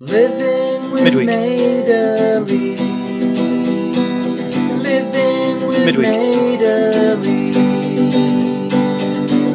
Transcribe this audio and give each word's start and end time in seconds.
Living 0.00 0.92
with 0.92 1.02
Midweek. 1.02 1.26
Madeley. 1.26 2.76
Living 4.78 5.66
with 5.66 5.84
Midweek. 5.86 6.06
Madeley. 6.06 7.50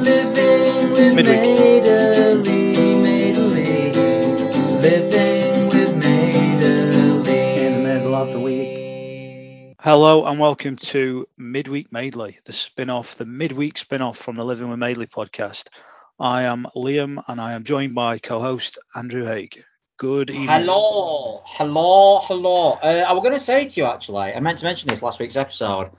Living 0.04 0.92
with 0.92 1.16
Midweek. 1.16 1.86
Madeley. 1.86 2.74
Madeley. 2.76 3.94
Living 4.82 5.68
with 5.70 5.96
Madeley. 5.96 7.66
In 7.66 7.74
the 7.76 7.80
middle 7.80 8.14
of 8.14 8.34
the 8.34 8.40
week. 8.42 9.78
Hello 9.80 10.26
and 10.26 10.42
welcome 10.42 10.76
to 10.76 11.26
Midweek 11.38 11.90
Madeley, 11.94 12.40
the 12.44 12.52
spin-off, 12.52 13.16
the 13.16 13.26
midweek 13.26 13.78
spin-off 13.78 14.18
from 14.18 14.36
the 14.36 14.44
Living 14.44 14.68
with 14.68 14.80
Madeley 14.80 15.08
podcast. 15.08 15.70
I 16.20 16.44
am 16.44 16.68
Liam 16.76 17.24
and 17.30 17.40
I 17.40 17.54
am 17.54 17.64
joined 17.64 17.96
by 17.96 18.20
co-host 18.20 18.78
Andrew 18.94 19.24
Haig. 19.24 19.64
Good 19.98 20.30
evening. 20.30 20.48
Hello, 20.48 21.42
hello, 21.46 22.20
hello. 22.24 22.72
Uh, 22.84 23.06
I 23.08 23.14
was 23.14 23.22
going 23.22 23.34
to 23.34 23.40
say 23.40 23.68
to 23.68 23.80
you 23.80 23.86
actually, 23.86 24.34
I 24.34 24.40
meant 24.40 24.60
to 24.60 24.66
mention 24.66 24.90
this 24.90 25.02
last 25.02 25.20
week's 25.20 25.36
episode. 25.36 25.92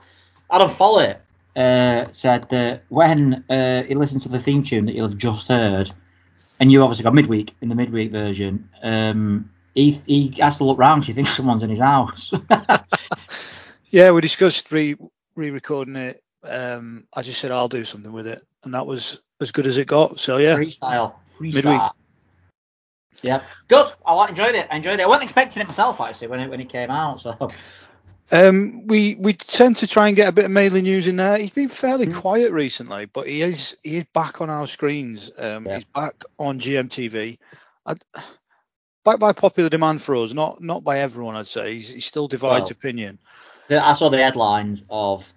Adam 0.51 0.69
Follett 0.69 1.21
uh, 1.55 2.05
said 2.11 2.49
that 2.49 2.83
when 2.89 3.43
uh, 3.49 3.83
he 3.83 3.95
listened 3.95 4.21
to 4.23 4.29
the 4.29 4.39
theme 4.39 4.63
tune 4.63 4.85
that 4.85 4.95
you've 4.95 5.17
just 5.17 5.47
heard, 5.47 5.91
and 6.59 6.71
you 6.71 6.83
obviously 6.83 7.03
got 7.03 7.13
midweek 7.13 7.55
in 7.61 7.69
the 7.69 7.75
midweek 7.75 8.11
version, 8.11 8.69
um, 8.83 9.49
he 9.73 9.91
he 9.91 10.35
has 10.39 10.57
to 10.57 10.65
look 10.65 10.77
round. 10.77 11.03
Do 11.03 11.07
you 11.07 11.15
think 11.15 11.27
someone's 11.27 11.63
in 11.63 11.69
his 11.69 11.79
house? 11.79 12.31
Yeah, 13.95 14.11
we 14.11 14.19
discussed 14.19 14.73
re 14.73 14.97
re-recording 15.35 15.95
it. 15.95 16.21
Um, 16.43 17.05
I 17.13 17.21
just 17.21 17.39
said 17.39 17.51
I'll 17.51 17.69
do 17.69 17.85
something 17.85 18.11
with 18.11 18.27
it, 18.27 18.45
and 18.65 18.73
that 18.73 18.85
was 18.85 19.21
as 19.39 19.51
good 19.53 19.67
as 19.67 19.77
it 19.77 19.87
got. 19.87 20.19
So 20.19 20.35
yeah, 20.35 20.57
Freestyle, 20.57 21.13
freestyle. 21.39 21.53
Midweek. 21.53 21.81
Yeah, 23.25 23.41
good. 23.67 23.91
I 24.05 24.13
like- 24.13 24.29
enjoyed 24.29 24.55
it. 24.55 24.67
I 24.71 24.75
enjoyed 24.77 24.99
it. 24.99 25.03
I 25.03 25.07
wasn't 25.07 25.23
expecting 25.23 25.61
it 25.61 25.67
myself 25.67 25.99
actually 25.99 26.27
when 26.27 26.39
it 26.39 26.49
when 26.49 26.59
it 26.61 26.69
came 26.69 26.91
out. 26.91 27.19
So 27.21 27.49
um, 28.31 28.85
we 28.87 29.15
we 29.15 29.33
tend 29.33 29.77
to 29.77 29.87
try 29.87 30.07
and 30.07 30.15
get 30.15 30.27
a 30.27 30.31
bit 30.31 30.45
of 30.45 30.51
Madeley 30.51 30.81
news 30.81 31.07
in 31.07 31.15
there. 31.15 31.37
He's 31.37 31.51
been 31.51 31.67
fairly 31.67 32.07
Mm. 32.07 32.15
quiet 32.15 32.51
recently, 32.51 33.05
but 33.05 33.27
he 33.27 33.41
is 33.41 33.75
he 33.83 33.97
is 33.97 34.05
back 34.13 34.41
on 34.41 34.49
our 34.49 34.67
screens. 34.67 35.31
Um, 35.37 35.65
Yeah. 35.65 35.75
He's 35.75 35.85
back 35.85 36.23
on 36.39 36.59
GMTV. 36.59 37.37
I, 37.85 37.95
back 39.03 39.19
by 39.19 39.31
popular 39.33 39.69
demand 39.69 40.01
for 40.01 40.15
us, 40.15 40.33
not 40.33 40.61
not 40.61 40.83
by 40.83 40.99
everyone. 40.99 41.35
I'd 41.35 41.47
say 41.47 41.75
he's, 41.75 41.89
he 41.89 41.99
still 41.99 42.27
divides 42.27 42.65
Well, 42.69 42.71
opinion. 42.71 43.19
the, 43.67 43.83
I 43.85 43.93
saw 43.93 44.09
the 44.09 44.17
headlines 44.17 44.83
of. 44.89 45.31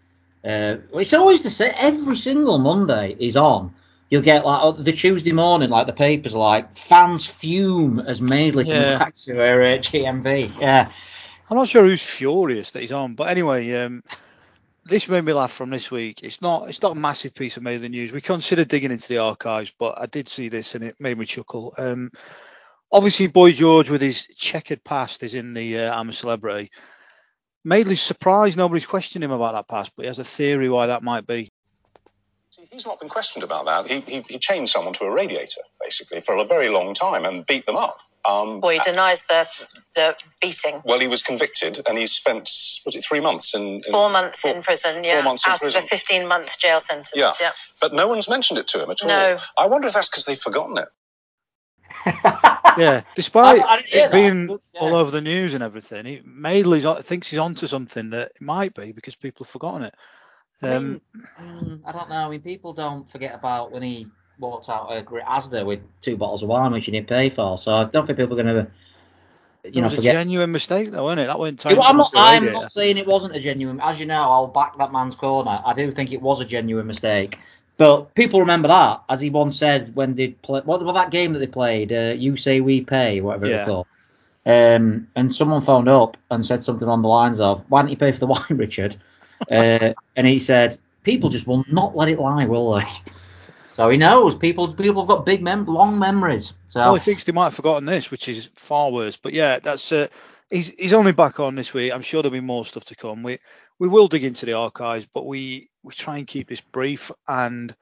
Uh, 0.45 0.77
it's 0.95 1.12
always 1.14 1.42
the 1.42 1.50
same. 1.50 1.73
Every 1.77 2.17
single 2.17 2.58
Monday 2.58 3.17
is 3.19 3.36
on. 3.36 3.75
You'll 4.11 4.23
get 4.23 4.45
like 4.45 4.61
oh, 4.62 4.73
the 4.73 4.92
Tuesday 4.92 5.33
morning, 5.33 5.69
like 5.70 5.87
the 5.87 5.92
papers 5.92 6.34
are 6.34 6.39
like 6.39 6.78
fans 6.78 7.27
fume 7.27 8.01
as 8.01 8.20
comes 8.64 8.67
Yeah. 8.67 8.98
back 8.98 9.14
to 9.14 9.34
her 9.34 9.62
uh, 9.62 9.78
GMB. 9.78 10.61
Yeah, 10.61 10.91
I'm 11.51 11.56
not 11.56 11.69
sure 11.69 11.84
who's 11.84 12.03
furious 12.03 12.70
that 12.70 12.81
he's 12.81 12.92
on, 12.92 13.14
but 13.14 13.29
anyway, 13.29 13.70
um, 13.75 14.03
this 14.86 15.09
made 15.09 15.25
me 15.25 15.34
laugh 15.34 15.53
from 15.53 15.70
this 15.70 15.91
week. 15.91 16.20
It's 16.23 16.41
not 16.41 16.69
it's 16.69 16.81
not 16.81 16.92
a 16.92 17.01
massive 17.01 17.34
piece 17.34 17.56
of 17.59 17.62
Madeley 17.62 17.91
news. 17.91 18.12
We 18.12 18.23
considered 18.23 18.69
digging 18.69 18.92
into 18.92 19.09
the 19.09 19.19
archives, 19.19 19.73
but 19.79 20.01
I 20.01 20.06
did 20.06 20.27
see 20.29 20.48
this 20.48 20.75
and 20.75 20.84
it 20.84 20.97
made 20.98 21.19
me 21.19 21.27
chuckle. 21.27 21.75
Um, 21.77 22.11
obviously, 22.91 23.27
Boy 23.27 23.53
George 23.53 23.91
with 23.91 24.01
his 24.01 24.27
checkered 24.36 24.83
past 24.84 25.23
is 25.23 25.34
in 25.34 25.53
the 25.53 25.81
uh, 25.81 25.95
I'm 25.95 26.09
a 26.09 26.12
Celebrity. 26.14 26.70
Madeley's 27.64 28.01
surprised 28.01 28.56
nobody's 28.56 28.86
questioned 28.86 29.23
him 29.23 29.31
about 29.33 29.53
that 29.53 29.69
past, 29.69 29.92
but 29.95 30.05
he 30.05 30.06
has 30.06 30.19
a 30.19 30.25
theory 30.25 30.70
why 30.70 30.86
that 30.86 31.03
might 31.03 31.27
be. 31.27 31.51
See, 32.59 32.69
He's 32.73 32.87
not 32.87 33.01
been 33.01 33.09
questioned 33.09 33.45
about 33.45 33.67
that. 33.67 33.87
He, 33.87 34.01
he, 34.01 34.20
he 34.28 34.39
chained 34.39 34.69
someone 34.69 34.95
to 34.95 35.05
a 35.05 35.11
radiator, 35.12 35.61
basically, 35.83 36.20
for 36.20 36.37
a 36.37 36.45
very 36.45 36.69
long 36.69 36.95
time 36.95 37.25
and 37.25 37.47
beat 37.47 37.67
them 37.67 37.77
up. 37.77 37.98
Um, 38.28 38.61
Well, 38.61 38.73
he 38.73 38.81
denies 38.81 39.25
the 39.27 39.48
the 39.95 40.17
beating. 40.42 40.83
well, 40.84 40.98
he 40.98 41.09
was 41.09 41.23
convicted 41.23 41.81
and 41.89 41.97
he 41.97 42.06
spent, 42.06 42.41
was 42.84 42.95
it 42.95 43.05
three 43.09 43.20
months 43.20 43.55
in. 43.55 43.62
in 43.62 43.83
Four 43.91 44.11
months 44.11 44.41
four- 44.42 44.55
in 44.56 44.62
prison, 44.62 45.05
yeah, 45.05 45.14
Four 45.14 45.23
months 45.23 45.47
in 45.47 45.53
out 45.53 45.61
prison. 45.61 45.79
of 45.79 45.84
a 45.84 45.89
15 45.89 46.27
month 46.27 46.59
jail 46.59 46.81
sentence. 46.81 47.13
Yeah. 47.14 47.30
Yeah. 47.41 47.51
But 47.80 47.92
no 47.95 48.08
one's 48.08 48.29
mentioned 48.29 48.58
it 48.58 48.67
to 48.69 48.83
him 48.83 48.90
at 48.90 49.02
all. 49.02 49.08
No. 49.08 49.36
I 49.57 49.67
wonder 49.69 49.86
if 49.86 49.95
that's 49.95 50.08
because 50.08 50.25
they've 50.25 50.39
forgotten 50.39 50.79
it. 50.79 50.89
Yeah, 52.79 53.02
despite 53.17 53.61
I 53.64 53.77
didn't 53.79 53.92
it 53.92 54.01
that, 54.02 54.13
being 54.13 54.48
yeah. 54.73 54.80
all 54.80 54.95
over 54.95 55.11
the 55.11 55.20
news 55.20 55.55
and 55.55 55.64
everything, 55.64 56.05
he, 56.05 56.23
Madeley's 56.25 56.85
thinks 57.05 57.29
he's 57.29 57.40
onto 57.40 57.67
something 57.67 58.11
that 58.11 58.33
it 58.36 58.40
might 58.40 58.73
be 58.73 58.92
because 58.92 59.17
people 59.17 59.45
have 59.45 59.51
forgotten 59.51 59.83
it. 59.83 59.95
I, 60.67 60.79
Um, 60.79 60.80
mean, 60.80 61.01
mm, 61.41 61.80
I 61.85 61.92
don't 61.92 62.08
know. 62.08 62.27
I 62.27 62.30
mean, 62.30 62.41
people 62.41 62.73
don't 62.73 63.08
forget 63.08 63.35
about 63.35 63.73
when 63.73 63.83
he 63.83 64.11
walked 64.39 64.69
out 64.69 64.91
of 64.91 65.05
Asda 65.07 65.64
with 65.64 65.80
two 66.01 66.17
bottles 66.17 66.42
of 66.42 66.48
wine, 66.48 66.73
which 66.73 66.86
he 66.86 66.92
didn't 66.92 67.08
pay 67.08 67.29
for. 67.30 67.57
So 67.58 67.74
I 67.74 67.85
don't 67.85 68.07
think 68.07 68.19
people 68.19 68.39
are 68.39 68.42
going 68.42 68.55
to, 68.67 68.70
it 69.64 69.74
you 69.74 69.83
know, 69.83 69.89
was 69.89 69.92
a 69.92 69.98
forget. 69.98 69.98
genuine 69.98 70.52
mistake, 70.52 70.91
though, 70.91 71.05
wasn't 71.05 71.20
it? 71.23 71.27
That 71.27 71.39
went 71.39 71.58
Yeah, 71.69 71.77
time. 71.77 71.80
I'm 71.83 71.96
not. 71.96 72.13
I'm 72.14 72.51
not 72.51 72.70
saying 72.70 72.96
it 72.98 73.07
wasn't 73.07 73.36
a 73.36 73.41
genuine. 73.41 73.80
As 73.80 74.01
you 74.01 74.07
know, 74.07 74.23
I'll 74.30 74.46
back 74.48 74.77
that 74.79 74.92
man's 74.92 75.14
corner. 75.14 75.61
I 75.64 75.73
do 75.74 75.91
think 75.91 76.13
it 76.13 76.20
was 76.23 76.41
a 76.41 76.45
genuine 76.45 76.86
mistake. 76.86 77.39
But 77.77 78.14
people 78.14 78.40
remember 78.40 78.69
that, 78.69 79.02
as 79.08 79.20
he 79.20 79.30
once 79.30 79.57
said 79.58 79.95
when 79.95 80.14
they 80.14 80.29
play. 80.29 80.61
What 80.64 80.83
was 80.85 80.95
that 80.95 81.11
game 81.11 81.33
that 81.33 81.39
they 81.40 81.46
played? 81.46 81.92
Uh, 81.92 82.14
you 82.17 82.36
say 82.36 82.61
we 82.61 82.80
pay, 82.83 83.20
whatever 83.20 83.46
it 83.46 83.52
was 83.52 83.63
called. 83.63 83.86
Um, 84.46 85.08
and 85.17 85.35
someone 85.35 85.61
phoned 85.61 85.89
up 85.89 86.17
and 86.30 86.45
said 86.45 86.63
something 86.63 86.89
on 86.89 87.02
the 87.02 87.08
lines 87.08 87.40
of, 87.40 87.64
"Why 87.69 87.83
don't 87.83 87.90
you 87.90 87.96
pay 87.96 88.13
for 88.13 88.19
the 88.20 88.27
wine, 88.35 88.57
Richard?" 88.57 88.96
Uh, 89.51 89.93
and 90.17 90.27
he 90.27 90.39
said, 90.39 90.79
"People 91.05 91.31
just 91.31 91.47
will 91.47 91.65
not 91.71 91.97
let 91.97 92.09
it 92.09 92.19
lie, 92.19 92.45
will 92.47 92.75
they?" 92.75 92.87
So 93.73 93.89
he 93.91 93.97
knows 93.97 94.35
people. 94.35 94.75
People 94.75 95.03
have 95.03 95.09
got 95.09 95.25
big, 95.25 95.41
mem- 95.41 95.67
long 95.67 95.99
memories. 95.99 96.55
So 96.67 96.81
Well, 96.81 96.95
he 96.95 97.01
thinks 97.01 97.23
they 97.23 97.33
might 97.33 97.45
have 97.45 97.55
forgotten 97.55 97.87
this, 97.87 98.11
which 98.11 98.29
is 98.29 98.51
far 98.57 98.91
worse. 98.91 99.17
But 99.17 99.35
yeah, 99.35 99.61
that's 99.61 99.93
uh, 99.93 100.09
he's 100.51 100.71
he's 100.71 100.93
only 100.93 101.13
back 101.13 101.39
on 101.39 101.55
this 101.55 101.73
week. 101.73 101.93
I'm 101.93 102.03
sure 102.03 102.21
there'll 102.21 102.33
be 102.33 102.41
more 102.41 102.65
stuff 102.65 102.87
to 102.87 102.97
come. 102.97 103.23
We 103.23 103.39
we 103.79 103.87
will 103.87 104.09
dig 104.09 104.25
into 104.25 104.47
the 104.47 104.55
archives, 104.55 105.07
but 105.15 105.27
we 105.27 105.70
we 105.85 105.93
try 105.93 106.19
and 106.19 106.27
keep 106.27 106.49
this 106.49 106.61
brief. 106.61 107.13
And 107.29 107.75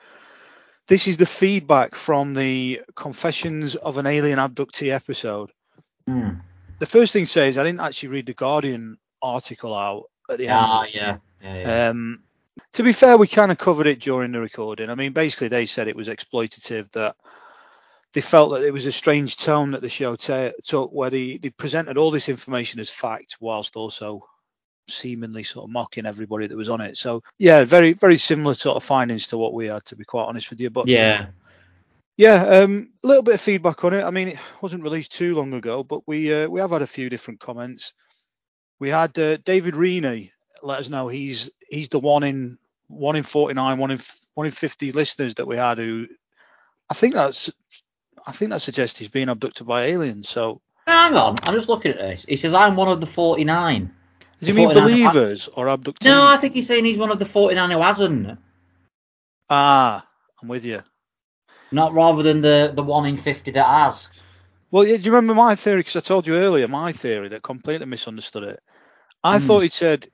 this 0.87 1.09
is 1.09 1.17
the 1.17 1.27
feedback 1.27 1.95
from 1.95 2.35
the 2.35 2.83
Confessions 2.95 3.75
of 3.75 3.99
an 3.99 4.07
Alien 4.07 4.39
Abductee 4.39 4.93
episode. 4.93 5.51
hmm. 6.07 6.31
The 6.79 6.87
first 6.87 7.15
thing 7.15 7.25
says 7.25 7.57
I 7.57 7.65
didn't 7.65 7.81
actually 7.81 8.11
read 8.11 8.27
the 8.27 8.35
Guardian 8.35 8.99
article 9.23 9.75
out 9.75 10.11
at 10.29 10.37
the 10.37 10.49
ah, 10.51 10.83
end. 10.83 10.95
yeah, 10.95 11.01
yeah, 11.01 11.17
yeah. 11.55 11.89
Um, 11.89 12.23
to 12.73 12.83
be 12.83 12.93
fair, 12.93 13.17
we 13.17 13.27
kind 13.27 13.53
of 13.53 13.59
covered 13.59 13.87
it 13.87 14.01
during 14.01 14.33
the 14.33 14.41
recording. 14.41 14.91
I 14.91 14.95
mean, 14.95 15.13
basically, 15.13 15.49
they 15.49 15.67
said 15.67 15.89
it 15.89 15.97
was 15.97 16.09
exploitative, 16.09 16.91
that 16.93 17.17
they 18.13 18.21
felt 18.21 18.53
that 18.53 18.63
it 18.63 18.73
was 18.73 18.87
a 18.87 18.93
strange 18.93 19.37
tone 19.37 19.73
that 19.73 19.83
the 19.83 19.89
show 19.89 20.17
ta 20.17 20.51
took, 20.65 20.91
where 20.91 21.11
they, 21.11 21.37
they 21.37 21.51
presented 21.51 21.97
all 21.97 22.11
this 22.11 22.29
information 22.29 22.81
as 22.81 22.91
fact, 22.91 23.37
whilst 23.41 23.77
also 23.77 24.27
seemingly 24.89 25.43
sort 25.43 25.65
of 25.65 25.71
mocking 25.71 26.07
everybody 26.07 26.47
that 26.47 26.57
was 26.57 26.69
on 26.69 26.81
it. 26.81 26.97
So, 26.97 27.23
yeah, 27.39 27.65
very, 27.65 27.93
very 27.93 28.19
similar 28.19 28.55
sort 28.55 28.77
of 28.77 28.85
findings 28.85 29.27
to 29.29 29.39
what 29.39 29.53
we 29.53 29.67
had, 29.67 29.85
to 29.87 29.97
be 29.97 30.05
quite 30.05 30.25
honest 30.25 30.51
with 30.51 30.61
you. 30.61 30.71
But 30.71 30.89
yeah. 30.89 31.27
yeah, 32.17 32.43
um, 32.47 32.91
a 33.05 33.07
little 33.07 33.23
bit 33.23 33.35
of 33.35 33.41
feedback 33.41 33.85
on 33.85 33.95
it. 33.95 34.03
I 34.03 34.11
mean, 34.11 34.29
it 34.29 34.39
wasn't 34.63 34.85
released 34.85 35.13
too 35.13 35.35
long 35.35 35.53
ago, 35.53 35.83
but 35.83 36.07
we 36.07 36.33
uh, 36.33 36.49
we 36.49 36.61
have 36.61 36.71
had 36.71 36.83
a 36.83 36.87
few 36.87 37.11
different 37.11 37.41
comments. 37.41 37.93
We 38.79 38.91
had 38.91 39.19
uh, 39.19 39.39
David 39.39 39.75
Reaney 39.75 40.31
let 40.63 40.79
us 40.81 40.89
know 40.89 41.09
he's 41.09 41.51
he's 41.69 41.89
the 41.89 41.99
one 41.99 42.23
in 42.23 42.59
one 42.89 43.17
in 43.17 43.23
49, 43.25 43.79
one 43.79 43.91
in 43.91 43.99
one 44.35 44.47
in 44.47 44.53
50 44.53 44.93
listeners 44.93 45.35
that 45.35 45.47
we 45.47 45.57
had 45.57 45.79
who 45.79 46.07
I 46.91 46.95
think 46.95 47.15
that's 47.15 47.51
I 48.27 48.33
think 48.33 48.51
that 48.51 48.63
suggests 48.63 48.99
he's 48.99 49.09
being 49.09 49.29
abducted 49.29 49.67
by 49.67 49.85
aliens. 49.87 50.29
So 50.29 50.61
Hang 50.87 51.15
on, 51.15 51.37
I'm 51.45 51.55
just 51.55 51.69
looking 51.69 51.93
at 51.93 51.99
this. 51.99 52.25
He 52.25 52.37
says 52.37 52.55
I'm 52.55 52.77
one 52.77 52.89
of 52.89 53.01
the 53.01 53.07
49. 53.07 53.91
does 54.39 54.49
he 54.49 54.53
mean 54.55 54.69
49 54.69 54.91
believers 54.91 55.49
or 55.49 55.67
abductees? 55.67 56.05
No, 56.07 56.27
I 56.27 56.37
think 56.37 56.55
he's 56.55 56.67
saying 56.67 56.85
he's 56.85 56.99
one 56.99 57.11
of 57.11 57.19
the 57.19 57.25
49 57.25 57.71
who 57.71 57.81
hasn't. 57.83 58.39
Ah, 59.51 60.07
I'm 60.43 60.49
with 60.49 60.65
you. 60.65 60.83
Not 61.73 61.95
rather 61.95 62.23
than 62.23 62.41
the, 62.41 62.73
the 62.75 62.83
one 62.83 63.07
in 63.07 63.17
50 63.17 63.51
that 63.53 63.67
has. 63.67 64.09
Well, 64.71 64.87
yeah, 64.87 64.97
do 64.97 65.03
you 65.03 65.11
remember 65.13 65.35
my 65.35 65.55
theory? 65.55 65.81
Because 65.81 65.97
I 65.97 66.01
told 66.01 66.27
you 66.27 66.35
earlier 66.35 66.69
my 66.69 66.93
theory 66.93 67.29
that 67.29 67.43
completely 67.43 67.87
misunderstood 67.87 68.45
it. 68.45 68.61
I 69.25 69.39
Hmm. 69.39 69.47
thought 69.47 69.61
he 69.61 69.69
said 69.69 70.09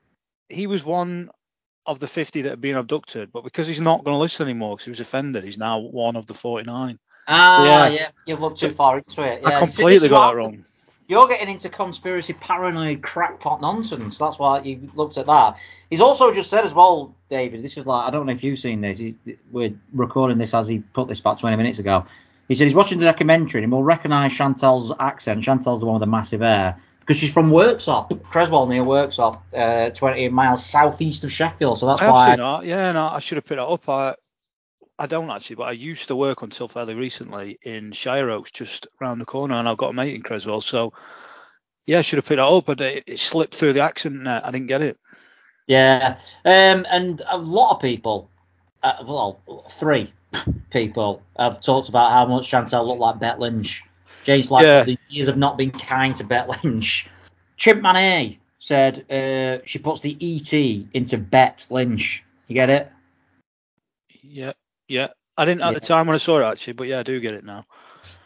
he 0.53 0.67
was 0.67 0.85
one 0.85 1.31
of 1.87 1.99
the 1.99 2.07
50 2.07 2.43
that 2.43 2.51
had 2.51 2.61
been 2.61 2.77
abducted, 2.77 3.33
but 3.33 3.43
because 3.45 3.67
he's 3.67 3.81
not 3.81 4.05
going 4.05 4.15
to 4.15 4.19
listen 4.19 4.47
anymore 4.47 4.77
because 4.77 4.85
he 4.85 4.91
was 4.91 5.01
offended, 5.01 5.45
he's 5.45 5.59
now 5.59 5.79
one 5.81 6.17
of 6.17 6.27
the 6.27 6.35
49. 6.35 6.99
Ah, 7.29 7.65
Yeah. 7.65 7.89
yeah, 7.89 8.09
you've 8.27 8.41
looked 8.41 8.59
too 8.61 8.71
far 8.71 8.99
into 8.99 9.23
it. 9.23 9.43
Yeah, 9.43 9.57
I 9.57 9.59
completely 9.59 10.09
got 10.09 10.31
that 10.31 10.37
wrong. 10.37 10.65
You're 11.09 11.27
getting 11.29 11.49
into 11.49 11.69
conspiracy, 11.69 12.33
paranoid, 12.35 13.03
crackpot 13.03 13.61
nonsense. 13.61 14.17
That's 14.19 14.39
why 14.39 14.61
you 14.61 14.89
looked 14.95 15.19
at 15.19 15.27
that. 15.27 15.57
He's 15.91 16.01
also 16.01 16.33
just 16.33 16.49
said 16.49 16.65
as 16.65 16.73
well, 16.73 17.15
David. 17.29 17.63
This 17.63 17.77
is 17.77 17.85
like 17.85 18.07
I 18.07 18.11
don't 18.11 18.25
know 18.25 18.33
if 18.33 18.43
you've 18.43 18.59
seen 18.59 18.81
this. 18.81 18.99
He, 18.99 19.17
we're 19.51 19.75
recording 19.93 20.39
this 20.39 20.55
as 20.55 20.69
he 20.69 20.79
put 20.95 21.09
this 21.09 21.21
about 21.21 21.39
20 21.39 21.57
minutes 21.57 21.81
ago. 21.81 22.07
He 22.49 22.55
said 22.55 22.65
he's 22.65 22.75
watching 22.75 22.99
the 22.99 23.05
documentary 23.05 23.63
and 23.63 23.73
he'll 23.73 23.83
recognise 23.83 24.33
Chantel's 24.33 24.93
accent. 25.01 25.45
Chantel's 25.45 25.81
the 25.81 25.87
one 25.87 25.95
with 25.95 26.01
the 26.01 26.07
massive 26.07 26.41
hair 26.41 26.81
because 27.13 27.21
she's 27.21 27.33
from 27.33 27.51
Worksop, 27.51 28.23
Creswell 28.23 28.67
near 28.67 28.83
Worksop, 28.83 29.43
uh, 29.55 29.91
20 29.91 30.31
miles 30.31 30.65
southeast 30.65 31.23
of 31.25 31.31
Sheffield. 31.31 31.79
So 31.79 31.85
that's 31.85 32.01
I 32.01 32.11
why. 32.11 32.37
that. 32.37 32.65
Yeah, 32.65 32.93
no, 32.93 33.07
I 33.09 33.19
should 33.19 33.37
have 33.37 33.45
picked 33.45 33.59
that 33.59 33.67
up. 33.67 33.87
I 33.87 34.15
I 34.99 35.07
don't 35.07 35.31
actually, 35.31 35.57
but 35.57 35.65
I 35.65 35.73
used 35.73 36.09
to 36.09 36.17
work 36.17 36.41
until 36.41 36.69
fairly 36.69 36.95
recently 36.95 37.59
in 37.61 37.91
Shireoaks, 37.91 38.51
just 38.51 38.87
round 38.99 39.21
the 39.21 39.27
corner, 39.27 39.57
and 39.57 39.69
I've 39.69 39.77
got 39.77 39.91
a 39.91 39.93
mate 39.93 40.15
in 40.15 40.23
Creswell. 40.23 40.63
So 40.63 40.95
yeah, 41.85 41.99
I 41.99 42.01
should 42.01 42.17
have 42.17 42.25
picked 42.25 42.39
that 42.39 42.47
up, 42.47 42.65
but 42.65 42.81
it, 42.81 43.05
it 43.07 43.21
slipped 43.21 43.57
through 43.57 43.75
the 43.75 43.81
accent 43.81 44.23
net. 44.23 44.47
I 44.47 44.51
didn't 44.51 44.69
get 44.69 44.81
it. 44.81 44.99
Yeah, 45.67 46.17
um, 46.47 46.87
and 46.91 47.21
a 47.29 47.37
lot 47.37 47.75
of 47.75 47.83
people, 47.83 48.31
uh, 48.83 49.05
well, 49.07 49.67
three 49.69 50.11
people 50.71 51.23
have 51.39 51.61
talked 51.61 51.91
about 51.91 52.11
how 52.11 52.25
much 52.25 52.51
Chantel 52.51 52.87
looked 52.87 53.01
like 53.01 53.21
Bet 53.21 53.39
Lynch. 53.39 53.83
James 54.25 54.51
like 54.51 54.65
Yeah. 54.65 54.85
the 54.85 54.99
years 55.09 55.29
have 55.29 55.37
not 55.39 55.57
been 55.57 55.71
kind 55.71 56.15
to 56.17 56.25
Bet 56.25 56.49
Lynch. 56.65 57.07
Chimpman 57.59 57.95
A 57.97 58.39
said 58.59 59.11
uh, 59.11 59.63
she 59.67 59.79
puts 59.79 60.01
the 60.01 60.17
ET 60.21 60.53
into 60.95 61.19
Bet 61.19 61.67
Lynch. 61.71 62.23
You 62.49 62.55
get 62.55 62.71
it? 62.71 62.91
Yeah, 64.23 64.53
yeah. 64.89 65.09
I 65.37 65.45
didn't 65.45 65.63
at 65.63 65.69
Yeah. 65.73 65.79
the 65.79 65.81
time 65.81 66.07
when 66.07 66.15
I 66.15 66.19
saw 66.19 66.39
it 66.41 66.45
actually, 66.45 66.75
but 66.75 66.87
yeah, 66.87 67.01
I 67.01 67.03
do 67.03 67.19
get 67.21 67.35
it 67.35 67.45
now. 67.45 67.67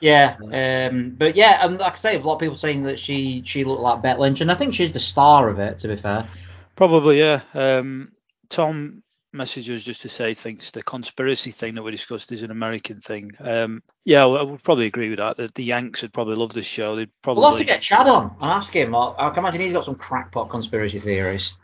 Yeah, 0.01 0.37
um, 0.53 1.11
but 1.17 1.37
yeah, 1.37 1.65
and 1.65 1.79
like 1.79 1.95
I 1.95 1.97
say, 1.97 2.17
a 2.17 2.21
lot 2.21 2.35
of 2.35 2.41
people 2.41 2.57
saying 2.57 2.83
that 2.83 2.99
she 3.01 3.43
she 3.47 3.65
looked 3.65 3.81
like 3.81 4.03
Bet 4.03 4.21
Lynch, 4.21 4.41
and 4.43 4.51
I 4.51 4.55
think 4.55 4.75
she's 4.75 4.93
the 4.93 5.01
star 5.01 5.49
of 5.49 5.59
it. 5.59 5.79
To 5.79 5.89
be 5.89 5.97
fair, 5.97 6.27
Probably, 6.75 7.19
yeah. 7.19 7.41
Um, 7.55 8.13
Tom 8.51 9.03
messages 9.33 9.85
just 9.85 10.03
to 10.03 10.09
say 10.09 10.35
thinks 10.35 10.71
the 10.71 10.83
conspiracy 10.83 11.51
thing 11.51 11.75
that 11.75 11.83
we 11.83 11.91
discussed 11.91 12.33
is 12.33 12.43
an 12.43 12.51
American 12.51 13.01
thing. 13.01 13.33
Um, 13.39 13.83
yeah, 14.05 14.27
I 14.27 14.43
would 14.43 14.63
probably 14.63 14.87
agree 14.87 15.11
with 15.11 15.19
that. 15.19 15.37
That 15.37 15.55
the 15.55 15.65
Yanks 15.65 16.03
would 16.03 16.13
probably 16.13 16.37
love 16.37 16.53
this 16.53 16.67
show. 16.67 16.97
They'd 16.97 17.11
probably. 17.23 17.43
we'll 17.43 17.51
have 17.51 17.59
to 17.59 17.65
get 17.65 17.83
Chad 17.83 18.07
on 18.07 18.37
and 18.41 18.51
ask 18.51 18.73
him. 18.73 18.95
I, 18.95 19.15
I 19.19 19.31
can 19.31 19.41
imagine 19.41 19.61
he's 19.61 19.73
got 19.73 19.85
some 19.85 19.97
crackpot 19.97 20.51
conspiracy 20.51 20.99
theories. 20.99 21.55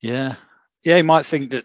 Yeah, 0.00 0.36
yeah. 0.84 0.96
He 0.96 1.02
might 1.02 1.26
think 1.26 1.50
that. 1.50 1.64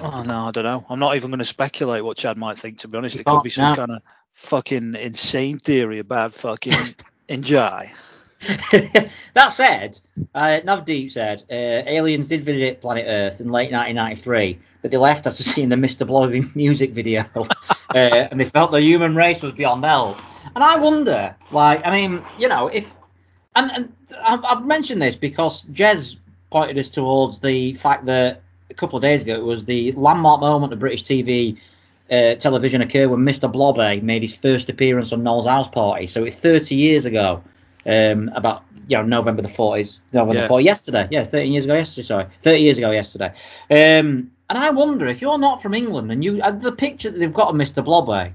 Oh 0.00 0.22
no, 0.22 0.48
I 0.48 0.50
don't 0.52 0.64
know. 0.64 0.84
I'm 0.88 0.98
not 0.98 1.16
even 1.16 1.30
going 1.30 1.38
to 1.38 1.44
speculate 1.44 2.04
what 2.04 2.16
Chad 2.16 2.36
might 2.36 2.58
think. 2.58 2.78
To 2.80 2.88
be 2.88 2.98
honest, 2.98 3.16
You 3.16 3.22
it 3.22 3.26
could 3.26 3.42
be 3.42 3.50
some 3.50 3.70
no. 3.70 3.76
kind 3.76 3.90
of 3.90 4.02
fucking 4.34 4.94
insane 4.94 5.58
theory 5.58 5.98
about 5.98 6.34
fucking 6.34 6.72
Njai. 7.28 7.90
that 9.34 9.48
said, 9.48 9.98
uh, 10.34 10.60
Navdeep 10.64 11.10
said 11.10 11.42
uh, 11.50 11.88
aliens 11.88 12.28
did 12.28 12.44
visit 12.44 12.80
planet 12.80 13.06
Earth 13.08 13.40
in 13.40 13.48
late 13.48 13.72
1993, 13.72 14.58
but 14.82 14.90
they 14.90 14.96
left 14.96 15.26
after 15.26 15.42
seeing 15.42 15.68
the 15.68 15.76
Mr. 15.76 16.06
Blobby 16.06 16.44
music 16.54 16.92
video, 16.92 17.24
uh, 17.36 17.48
and 17.94 18.38
they 18.38 18.44
felt 18.44 18.70
the 18.70 18.80
human 18.80 19.16
race 19.16 19.42
was 19.42 19.52
beyond 19.52 19.84
help. 19.84 20.18
And 20.54 20.62
I 20.62 20.78
wonder, 20.78 21.34
like, 21.50 21.84
I 21.84 21.90
mean, 21.90 22.24
you 22.38 22.48
know, 22.48 22.68
if 22.68 22.88
and, 23.56 23.70
and 23.70 23.92
I've, 24.24 24.64
mentioned 24.64 25.02
this 25.02 25.16
because 25.16 25.64
Jez 25.64 26.16
pointed 26.50 26.78
us 26.78 26.88
towards 26.88 27.40
the 27.40 27.72
fact 27.74 28.06
that 28.06 28.42
a 28.70 28.74
couple 28.74 28.96
of 28.96 29.02
days 29.02 29.22
ago 29.22 29.34
it 29.34 29.44
was 29.44 29.64
the 29.64 29.92
landmark 29.92 30.40
moment 30.40 30.72
of 30.72 30.78
British 30.78 31.02
TV 31.02 31.58
uh, 32.10 32.36
television 32.36 32.80
occurred 32.80 33.08
when 33.08 33.20
Mr. 33.20 33.50
Blobby 33.50 34.00
made 34.00 34.22
his 34.22 34.34
first 34.34 34.68
appearance 34.68 35.12
on 35.12 35.22
Noel's 35.22 35.46
House 35.46 35.68
Party. 35.68 36.06
So 36.06 36.24
it's 36.24 36.38
30 36.38 36.74
years 36.74 37.04
ago, 37.04 37.42
um, 37.88 38.30
about 38.34 38.62
you 38.86 38.96
know 38.96 39.02
November 39.04 39.42
the 39.42 39.48
40s, 39.48 40.00
November 40.12 40.34
Yeah. 40.40 40.46
the 40.46 40.54
40th, 40.54 40.64
yesterday. 40.64 41.08
Yes, 41.10 41.28
13 41.30 41.52
years 41.52 41.64
ago 41.64 41.74
yesterday. 41.74 42.06
Sorry, 42.06 42.26
30 42.42 42.58
years 42.60 42.78
ago 42.78 42.90
yesterday. 42.90 43.32
Um, 43.70 44.30
and 44.50 44.56
I 44.58 44.70
wonder 44.70 45.06
if 45.06 45.20
you're 45.20 45.38
not 45.38 45.60
from 45.60 45.74
England 45.74 46.10
and 46.12 46.22
you 46.24 46.40
uh, 46.42 46.52
the 46.52 46.72
picture 46.72 47.10
that 47.10 47.18
they've 47.18 47.32
got 47.32 47.48
of 47.48 47.56
Mr. 47.56 47.84
Blobby. 47.84 48.32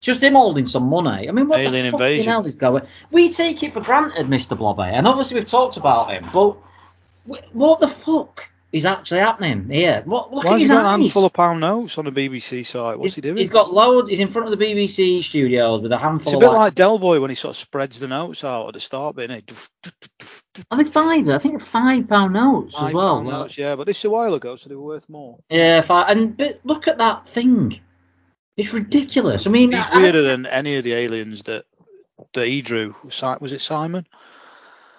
Just 0.00 0.22
him 0.22 0.32
holding 0.32 0.64
some 0.64 0.84
money. 0.84 1.28
I 1.28 1.30
mean, 1.32 1.46
what 1.46 1.60
Alien 1.60 1.84
the 1.86 1.90
fucking 1.90 2.06
invasion. 2.06 2.32
hell 2.32 2.46
is 2.46 2.54
going? 2.54 2.84
We 3.10 3.30
take 3.30 3.62
it 3.62 3.74
for 3.74 3.80
granted, 3.82 4.28
Mr. 4.28 4.56
Blobby, 4.56 4.84
and 4.84 5.06
obviously 5.06 5.34
we've 5.34 5.44
talked 5.44 5.76
about 5.76 6.10
him, 6.10 6.24
but 6.32 6.56
what 7.52 7.80
the 7.80 7.88
fuck 7.88 8.48
is 8.72 8.84
actually 8.84 9.20
happening 9.20 9.68
here? 9.68 10.02
What 10.04 10.32
look 10.32 10.44
Why 10.44 10.50
at 10.50 10.52
has 10.52 10.60
he 10.60 10.62
his 10.64 10.70
got 10.70 10.86
a 10.86 10.88
handful 10.90 11.24
of 11.24 11.32
pound 11.32 11.60
notes 11.60 11.98
on 11.98 12.04
the 12.04 12.12
BBC 12.12 12.64
site? 12.64 12.98
What's 12.98 13.14
He's- 13.14 13.14
he 13.16 13.20
doing? 13.22 13.36
He's 13.36 13.48
got 13.50 13.72
load. 13.72 14.08
He's 14.08 14.20
in 14.20 14.28
front 14.28 14.52
of 14.52 14.56
the 14.58 14.64
BBC 14.64 15.22
studios 15.22 15.82
with 15.82 15.90
a 15.92 15.98
handful 15.98 16.32
It's 16.32 16.34
a 16.34 16.36
of 16.36 16.40
bit 16.40 16.46
like, 16.48 16.56
like 16.58 16.74
Del 16.76 16.98
Boy 16.98 17.20
when 17.20 17.30
he 17.30 17.36
sort 17.36 17.50
of 17.54 17.56
spreads 17.56 17.98
the 17.98 18.08
notes 18.08 18.44
out 18.44 18.68
at 18.68 18.74
the 18.74 18.80
start, 18.80 19.16
but 19.16 19.28
innit? 19.28 19.52
I 20.70 20.76
think 20.76 20.92
five. 20.92 21.28
I 21.28 21.38
think 21.38 21.64
five 21.66 22.08
pound 22.08 22.32
notes 22.34 22.74
Five 22.76 22.88
as 22.88 22.94
well. 22.94 23.16
pound 23.16 23.28
notes, 23.28 23.58
yeah, 23.58 23.76
but 23.76 23.86
this 23.86 23.98
is 23.98 24.04
a 24.04 24.10
while 24.10 24.34
ago, 24.34 24.56
so 24.56 24.68
they 24.68 24.74
were 24.76 24.82
worth 24.82 25.08
more. 25.08 25.38
Yeah, 25.50 25.80
five. 25.80 26.08
And 26.16 26.36
but 26.36 26.60
look 26.64 26.86
at 26.88 26.98
that 26.98 27.28
thing. 27.28 27.80
It's 28.56 28.72
ridiculous. 28.74 29.46
I 29.46 29.50
mean, 29.50 29.72
He's 29.72 29.84
I- 29.86 29.94
I- 29.94 30.02
weirder 30.02 30.22
than 30.22 30.46
any 30.46 30.76
of 30.76 30.84
the 30.84 30.92
aliens 30.92 31.42
that 31.44 31.64
that 32.34 32.46
he 32.46 32.60
drew. 32.62 32.94
Was 33.02 33.52
it 33.52 33.60
Simon? 33.62 34.06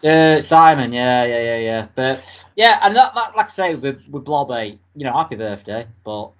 Uh, 0.03 0.41
Simon, 0.41 0.93
yeah, 0.93 1.25
yeah, 1.25 1.41
yeah, 1.41 1.57
yeah. 1.57 1.87
But 1.95 2.23
yeah, 2.55 2.79
and 2.81 2.95
that, 2.95 3.13
that 3.13 3.35
like 3.35 3.45
I 3.47 3.49
say, 3.49 3.75
with, 3.75 4.01
with 4.09 4.23
Blobby, 4.25 4.79
you 4.95 5.05
know, 5.05 5.13
happy 5.13 5.35
birthday, 5.35 5.87
but 6.03 6.31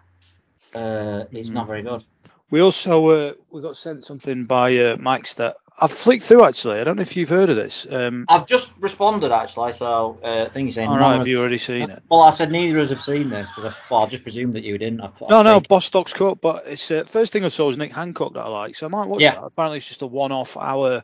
uh, 0.73 1.25
it's 1.31 1.49
not 1.49 1.65
Mm. 1.65 1.67
very 1.67 1.81
good. 1.83 2.03
We 2.49 2.61
also 2.61 3.07
uh, 3.09 3.33
we 3.49 3.61
got 3.61 3.77
sent 3.77 4.03
something 4.03 4.45
by 4.45 4.75
uh, 4.77 4.97
Mike's 4.99 5.35
that 5.35 5.55
I've 5.79 5.91
flicked 5.91 6.23
through 6.25 6.43
actually. 6.43 6.79
I 6.79 6.83
don't 6.83 6.97
know 6.97 7.01
if 7.01 7.15
you've 7.15 7.29
heard 7.29 7.49
of 7.49 7.55
this. 7.55 7.87
Um, 7.89 8.25
I've 8.27 8.45
just 8.45 8.71
responded 8.79 9.31
actually, 9.31 9.71
so 9.73 10.19
uh, 10.23 10.45
I 10.47 10.49
think 10.49 10.65
he's 10.67 10.75
saying. 10.75 10.89
all 10.89 10.95
of- 10.97 11.17
have 11.17 11.27
you 11.27 11.39
already 11.39 11.57
seen 11.57 11.89
it? 11.89 12.03
Well, 12.09 12.21
I 12.23 12.29
said 12.31 12.51
neither 12.51 12.77
of 12.79 12.85
us 12.85 12.89
have 12.89 13.01
seen 13.03 13.29
this 13.29 13.49
because 13.49 13.71
I, 13.71 13.75
well, 13.89 14.03
I 14.03 14.07
just 14.07 14.23
presumed 14.23 14.53
that 14.55 14.63
you 14.63 14.77
didn't. 14.77 14.97
No, 14.97 15.05
I've 15.39 15.45
no, 15.45 15.59
taken- 15.59 15.67
Bostock's 15.69 16.11
Cup, 16.13 16.39
but 16.41 16.67
it's 16.67 16.91
uh, 16.91 17.05
first 17.05 17.31
thing 17.31 17.45
I 17.45 17.49
saw 17.49 17.67
was 17.67 17.77
Nick 17.77 17.93
Hancock 17.93 18.33
that 18.33 18.41
I 18.41 18.47
like, 18.49 18.75
so 18.75 18.85
I 18.85 18.89
might 18.89 19.07
watch 19.07 19.21
Yeah. 19.21 19.35
that. 19.35 19.43
Apparently, 19.43 19.77
it's 19.77 19.87
just 19.87 20.01
a 20.01 20.07
one-off 20.07 20.57
hour 20.57 21.03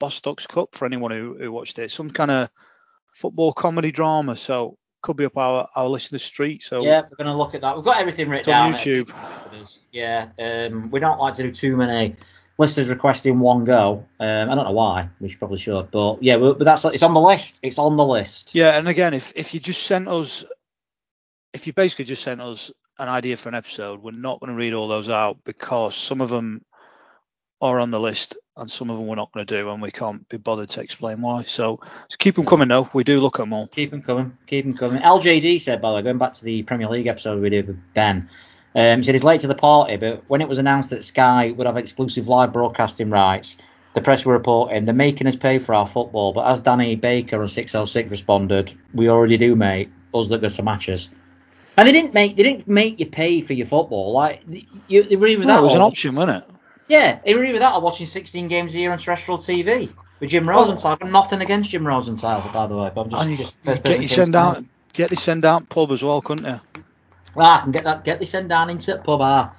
Bostock's 0.00 0.48
Cup 0.48 0.74
for 0.74 0.86
anyone 0.86 1.12
who, 1.12 1.36
who 1.38 1.52
watched 1.52 1.78
it. 1.78 1.92
Some 1.92 2.10
kind 2.10 2.32
of 2.32 2.50
football 3.12 3.52
comedy 3.52 3.92
drama, 3.92 4.34
so 4.34 4.76
could 5.02 5.16
be 5.16 5.24
up 5.24 5.36
our 5.36 5.68
our 5.76 5.86
listener 5.86 6.18
street. 6.18 6.64
So 6.64 6.82
Yeah, 6.82 7.02
we're 7.02 7.16
gonna 7.16 7.36
look 7.36 7.54
at 7.54 7.60
that. 7.60 7.76
We've 7.76 7.84
got 7.84 8.00
everything 8.00 8.28
written 8.28 8.52
on 8.52 8.72
down. 8.72 8.80
YouTube. 8.80 9.12
Yeah, 9.92 10.30
um, 10.38 10.90
we 10.90 10.98
don't 10.98 11.20
like 11.20 11.34
to 11.34 11.44
do 11.44 11.52
too 11.52 11.76
many 11.76 12.16
listeners 12.58 12.88
requests 12.88 13.24
in 13.24 13.40
one 13.40 13.64
go. 13.64 14.04
Um, 14.18 14.50
I 14.50 14.54
don't 14.54 14.64
know 14.64 14.72
why. 14.72 15.08
We 15.20 15.30
should 15.30 15.38
probably 15.38 15.58
should, 15.58 15.90
but 15.90 16.22
yeah, 16.22 16.36
but 16.36 16.58
that's 16.58 16.84
it's 16.84 17.02
on 17.02 17.14
the 17.14 17.20
list. 17.20 17.58
It's 17.62 17.78
on 17.78 17.96
the 17.96 18.04
list. 18.04 18.54
Yeah, 18.54 18.76
and 18.76 18.88
again, 18.88 19.14
if 19.14 19.32
if 19.36 19.54
you 19.54 19.60
just 19.60 19.84
sent 19.84 20.08
us, 20.08 20.44
if 21.52 21.66
you 21.66 21.72
basically 21.72 22.04
just 22.04 22.22
sent 22.22 22.40
us 22.40 22.72
an 22.98 23.08
idea 23.08 23.36
for 23.36 23.48
an 23.48 23.54
episode, 23.54 24.02
we're 24.02 24.10
not 24.12 24.40
going 24.40 24.52
to 24.52 24.56
read 24.56 24.74
all 24.74 24.88
those 24.88 25.08
out 25.08 25.38
because 25.44 25.96
some 25.96 26.20
of 26.20 26.28
them 26.28 26.62
are 27.62 27.80
on 27.80 27.90
the 27.90 28.00
list 28.00 28.36
and 28.60 28.70
some 28.70 28.90
of 28.90 28.98
them 28.98 29.06
we're 29.06 29.16
not 29.16 29.32
going 29.32 29.44
to 29.44 29.56
do, 29.56 29.70
and 29.70 29.82
we 29.82 29.90
can't 29.90 30.28
be 30.28 30.36
bothered 30.36 30.68
to 30.68 30.82
explain 30.82 31.20
why. 31.22 31.42
So, 31.44 31.80
so 32.08 32.16
keep 32.18 32.36
them 32.36 32.44
coming 32.44 32.68
though. 32.68 32.88
We 32.92 33.02
do 33.02 33.18
look 33.18 33.40
at 33.40 33.42
them 33.42 33.52
all. 33.52 33.66
Keep 33.68 33.90
them 33.90 34.02
coming. 34.02 34.36
Keep 34.46 34.66
them 34.66 34.74
coming. 34.74 35.02
LJD 35.02 35.60
said, 35.60 35.80
by 35.80 35.90
the 35.90 35.96
way, 35.96 36.02
going 36.02 36.18
back 36.18 36.34
to 36.34 36.44
the 36.44 36.62
Premier 36.64 36.88
League 36.88 37.06
episode 37.06 37.40
we 37.40 37.50
did 37.50 37.66
with 37.66 37.78
Ben, 37.94 38.28
um, 38.76 38.98
he 38.98 39.04
said 39.04 39.14
he's 39.14 39.24
late 39.24 39.40
to 39.40 39.46
the 39.48 39.54
party, 39.54 39.96
but 39.96 40.22
when 40.28 40.40
it 40.40 40.48
was 40.48 40.58
announced 40.58 40.90
that 40.90 41.02
Sky 41.02 41.52
would 41.52 41.66
have 41.66 41.76
exclusive 41.76 42.28
live 42.28 42.52
broadcasting 42.52 43.10
rights, 43.10 43.56
the 43.94 44.00
press 44.00 44.24
were 44.24 44.34
reporting 44.34 44.84
they're 44.84 44.94
making 44.94 45.26
us 45.26 45.34
pay 45.34 45.58
for 45.58 45.74
our 45.74 45.86
football. 45.86 46.32
But 46.32 46.46
as 46.46 46.60
Danny 46.60 46.94
Baker 46.94 47.40
on 47.40 47.48
606 47.48 48.10
responded, 48.10 48.72
we 48.94 49.08
already 49.08 49.36
do, 49.36 49.56
mate. 49.56 49.90
Us 50.14 50.28
that 50.28 50.40
go 50.40 50.48
to 50.48 50.62
matches. 50.62 51.08
And 51.76 51.88
they 51.88 51.92
didn't 51.92 52.12
make 52.12 52.36
they 52.36 52.42
didn't 52.42 52.68
make 52.68 53.00
you 53.00 53.06
pay 53.06 53.40
for 53.40 53.54
your 53.54 53.66
football. 53.66 54.12
Like 54.12 54.42
you, 54.88 55.02
they 55.02 55.16
were 55.16 55.28
either 55.28 55.44
No, 55.44 55.54
that 55.54 55.58
it 55.60 55.62
was 55.62 55.74
an 55.74 55.80
option, 55.80 56.14
wasn't 56.14 56.44
it? 56.44 56.50
Yeah, 56.90 57.20
were 57.24 57.44
either 57.44 57.60
that 57.60 57.76
or 57.76 57.80
watching 57.80 58.04
16 58.04 58.48
games 58.48 58.74
a 58.74 58.78
year 58.78 58.90
on 58.90 58.98
terrestrial 58.98 59.38
TV 59.38 59.92
with 60.18 60.30
Jim 60.30 60.48
Rosenthal. 60.48 60.90
I've 60.90 60.98
got 60.98 61.12
nothing 61.12 61.40
against 61.40 61.70
Jim 61.70 61.86
Rosenthal, 61.86 62.50
by 62.52 62.66
the 62.66 62.76
way. 62.76 62.90
But 62.92 63.02
I'm 63.02 63.10
just, 63.10 63.22
And 63.22 63.30
you, 63.30 63.36
just 63.36 63.54
first 63.54 63.84
get 63.84 63.98
came 64.00 64.08
send 64.08 64.34
out, 64.34 64.64
get 64.92 65.08
the 65.08 65.14
send 65.14 65.44
out 65.44 65.68
pub 65.68 65.92
as 65.92 66.02
well, 66.02 66.20
couldn't 66.20 66.46
you? 66.46 66.82
Ah, 67.36 67.60
I 67.60 67.62
can 67.62 67.70
get 67.70 67.84
that, 67.84 68.02
get 68.02 68.18
this 68.18 68.30
sent 68.30 68.48
down 68.48 68.70
into 68.70 68.92
the 68.94 68.98
pub. 68.98 69.20
Ah. 69.22 69.52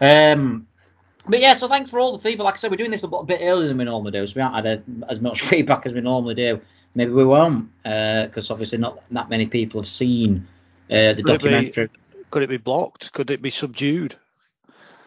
Um, 0.00 0.66
but 1.28 1.38
yeah, 1.38 1.54
so 1.54 1.68
thanks 1.68 1.88
for 1.88 2.00
all 2.00 2.16
the 2.16 2.18
feedback. 2.18 2.46
Like 2.46 2.54
I 2.54 2.56
said, 2.56 2.72
we're 2.72 2.78
doing 2.78 2.90
this 2.90 3.04
a 3.04 3.08
bit- 3.08 3.38
earlier 3.42 3.68
than 3.68 3.78
we 3.78 3.84
normally 3.84 4.10
do, 4.10 4.26
so 4.26 4.32
we 4.34 4.42
haven't 4.42 4.64
had 4.64 4.66
a, 4.66 5.12
as 5.12 5.20
much 5.20 5.40
feedback 5.48 5.86
as 5.86 5.92
we 5.92 6.00
normally 6.00 6.34
do. 6.34 6.60
Maybe 6.96 7.12
we 7.12 7.24
won't, 7.24 7.70
because 7.84 8.50
obviously 8.50 8.78
not 8.78 9.04
that 9.12 9.28
many 9.30 9.46
people 9.46 9.80
have 9.80 9.88
seen 9.88 10.48
uh, 10.90 11.14
the 11.14 11.14
Could 11.14 11.18
it 11.18 11.24
be- 11.26 11.32
documentary. 11.50 11.90
Could 12.32 12.42
it 12.42 12.48
be 12.48 12.56
blocked? 12.56 13.12
Could 13.12 13.30
it 13.30 13.40
be 13.40 13.50
subdued? 13.50 14.16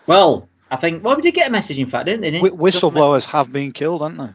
Well, 0.07 0.47
I 0.71 0.75
think 0.77 1.03
well 1.03 1.15
we 1.15 1.21
did 1.21 1.33
get 1.33 1.47
a 1.47 1.51
message 1.51 1.77
in 1.79 1.87
fact, 1.87 2.05
didn't 2.05 2.21
they? 2.21 2.39
Wh- 2.39 2.53
Whistleblowers 2.59 3.25
have 3.25 3.51
been 3.51 3.71
killed, 3.71 4.01
haven't 4.01 4.17
they? 4.17 4.33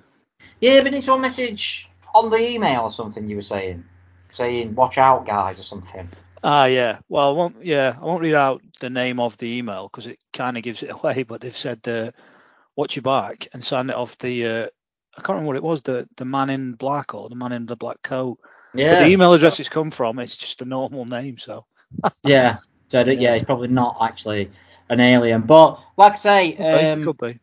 Yeah, 0.60 0.82
but 0.82 0.94
it's 0.94 1.08
a 1.08 1.18
message 1.18 1.88
on 2.14 2.30
the 2.30 2.38
email 2.38 2.82
or 2.82 2.90
something 2.90 3.28
you 3.28 3.36
were 3.36 3.42
saying, 3.42 3.84
saying 4.32 4.74
watch 4.74 4.98
out 4.98 5.26
guys 5.26 5.58
or 5.58 5.62
something. 5.62 6.08
Ah, 6.42 6.64
yeah. 6.66 6.98
Well, 7.08 7.28
I 7.28 7.32
won't. 7.32 7.64
Yeah, 7.64 7.96
I 8.00 8.04
won't 8.04 8.22
read 8.22 8.34
out 8.34 8.62
the 8.80 8.90
name 8.90 9.20
of 9.20 9.36
the 9.38 9.58
email 9.58 9.88
because 9.88 10.06
it 10.06 10.18
kind 10.32 10.56
of 10.56 10.62
gives 10.62 10.82
it 10.82 10.90
away. 10.94 11.22
But 11.22 11.40
they've 11.40 11.56
said, 11.56 11.86
uh, 11.86 12.12
"Watch 12.76 12.96
your 12.96 13.02
back" 13.02 13.48
and 13.52 13.62
signed 13.64 13.90
it 13.90 13.96
off 13.96 14.16
the. 14.18 14.46
Uh, 14.46 14.66
I 15.18 15.22
can't 15.22 15.30
remember 15.30 15.48
what 15.48 15.56
it 15.56 15.62
was. 15.62 15.82
The 15.82 16.08
the 16.16 16.24
man 16.24 16.50
in 16.50 16.72
black 16.74 17.14
or 17.14 17.28
the 17.28 17.34
man 17.34 17.52
in 17.52 17.66
the 17.66 17.76
black 17.76 18.00
coat. 18.02 18.38
Yeah. 18.74 18.94
But 18.94 19.04
the 19.04 19.10
email 19.10 19.32
address 19.32 19.58
it's 19.60 19.68
come 19.68 19.90
from, 19.90 20.18
it's 20.20 20.36
just 20.36 20.62
a 20.62 20.64
normal 20.64 21.04
name. 21.04 21.36
So 21.38 21.66
Yeah. 22.22 22.58
So 22.88 23.00
yeah, 23.00 23.12
Yeah. 23.12 23.34
it's 23.34 23.44
probably 23.44 23.68
not 23.68 23.96
actually 24.00 24.50
an 24.90 25.00
alien, 25.00 25.42
but 25.42 25.80
like 25.96 26.12
I 26.12 26.16
say, 26.16 26.56
um, 26.92 27.04
could 27.04 27.16
be. 27.16 27.40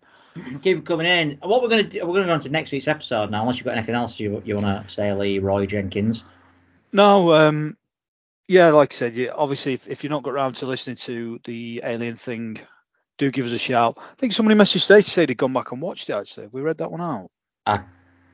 keep 0.62 0.86
coming 0.86 1.08
in. 1.08 1.39
What 1.42 1.63
we're 1.63 1.70
gonna 1.70 1.84
do, 1.84 2.06
we're 2.06 2.13
gonna 2.13 2.27
go 2.27 2.34
on 2.34 2.39
to 2.42 2.50
next 2.50 2.72
week's 2.72 2.88
episode 2.88 3.32
now. 3.32 3.42
Unless 3.42 3.58
you've 3.58 3.66
got 3.66 3.75
anything 3.75 3.96
else 3.96 4.20
you 4.20 4.42
you 4.46 4.56
want 4.56 4.86
to 4.88 4.94
say, 4.94 5.12
Lee 5.13 5.39
Roy 5.39 5.66
Jenkins. 5.66 6.24
No, 6.94 7.34
um, 7.34 7.75
yeah, 8.48 8.70
like 8.70 8.94
I 8.94 8.96
said, 8.96 9.16
yeah, 9.16 9.32
obviously, 9.36 9.74
if, 9.74 9.88
if 9.89 10.04
you're 10.04 10.12
not 10.12 10.24
got 10.24 10.34
around 10.34 10.56
to 10.58 10.68
listening 10.68 10.96
to 10.98 11.39
the 11.46 11.82
Alien 11.84 12.16
thing, 12.16 12.60
do 13.18 13.32
give 13.32 13.46
us 13.46 13.51
a 13.51 13.58
shout. 13.58 13.98
I 14.00 14.16
think 14.18 14.34
somebody 14.34 14.58
messaged 14.60 14.88
today 14.88 15.01
to 15.01 15.10
say 15.10 15.25
they'd 15.25 15.38
gone 15.38 15.54
back 15.54 15.72
and 15.72 15.82
watched 15.82 16.10
it. 16.10 16.13
Actually, 16.13 16.44
have 16.44 16.54
we 16.54 16.62
read 16.62 16.77
that 16.77 16.92
one 16.92 17.01
out? 17.01 17.30
I 17.66 17.82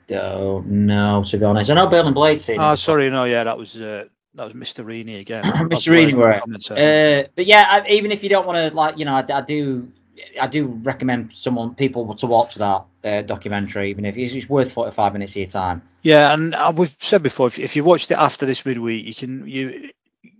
don't 0.07 0.67
know, 0.85 1.23
to 1.25 1.37
be 1.37 1.45
honest. 1.45 1.71
I 1.71 1.75
know 1.75 1.87
Bill 1.87 2.05
and 2.05 2.13
Blade 2.15 2.41
seen 2.41 2.59
Ah, 2.59 2.73
it. 2.73 2.77
sorry, 2.77 3.09
no, 3.09 3.23
yeah, 3.23 3.43
that 3.45 3.57
was 3.57 3.79
uh, 3.79 4.05
that 4.35 4.43
was 4.43 4.53
Mr. 4.53 4.83
Reaney 4.85 5.19
again. 5.19 5.43
Mr. 5.69 5.91
Reaney, 5.93 6.15
right. 6.15 6.41
Uh, 6.71 7.27
but 7.35 7.45
yeah, 7.45 7.65
I, 7.69 7.87
even 7.89 8.11
if 8.11 8.23
you 8.23 8.29
don't 8.29 8.45
want 8.47 8.57
to, 8.57 8.75
like, 8.75 8.97
you 8.97 9.05
know, 9.05 9.13
I, 9.13 9.25
I 9.31 9.41
do, 9.41 9.91
I 10.39 10.47
do 10.47 10.65
recommend 10.83 11.33
someone, 11.33 11.75
people 11.75 12.15
to 12.15 12.25
watch 12.25 12.55
that 12.55 12.85
uh, 13.03 13.21
documentary, 13.21 13.89
even 13.89 14.05
if 14.05 14.17
it's, 14.17 14.33
it's 14.33 14.49
worth 14.49 14.71
45 14.71 15.13
minutes 15.13 15.33
of 15.33 15.37
your 15.37 15.47
time. 15.47 15.81
Yeah, 16.01 16.33
and 16.33 16.53
uh, 16.55 16.73
we've 16.75 16.95
said 16.99 17.23
before, 17.23 17.47
if, 17.47 17.59
if 17.59 17.75
you 17.75 17.83
watched 17.83 18.11
it 18.11 18.15
after 18.17 18.45
this 18.45 18.65
midweek, 18.65 19.05
you 19.05 19.15
can 19.15 19.47
you 19.47 19.89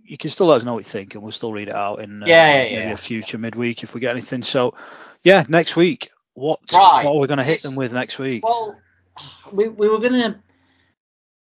you 0.06 0.18
can 0.18 0.28
still 0.28 0.46
let 0.48 0.56
us 0.56 0.64
know 0.64 0.74
what 0.74 0.84
you 0.84 0.90
think, 0.90 1.14
and 1.14 1.22
we'll 1.22 1.32
still 1.32 1.52
read 1.52 1.68
it 1.68 1.74
out 1.74 2.00
in 2.00 2.22
uh, 2.22 2.26
Yeah, 2.26 2.52
yeah, 2.52 2.62
maybe 2.64 2.74
yeah. 2.88 2.92
a 2.92 2.96
future 2.98 3.38
midweek 3.38 3.82
if 3.82 3.94
we 3.94 4.00
get 4.00 4.10
anything. 4.10 4.42
So, 4.42 4.74
yeah, 5.22 5.44
next 5.48 5.76
week, 5.76 6.10
what 6.34 6.60
Right. 6.70 7.04
what 7.06 7.14
are 7.14 7.18
we 7.18 7.26
going 7.26 7.38
to 7.38 7.44
hit 7.44 7.54
It's- 7.54 7.62
them 7.62 7.76
with 7.76 7.94
next 7.94 8.18
week? 8.18 8.44
Well, 8.44 8.78
we, 9.52 9.68
we 9.68 9.88
were 9.88 10.00
gonna. 10.00 10.42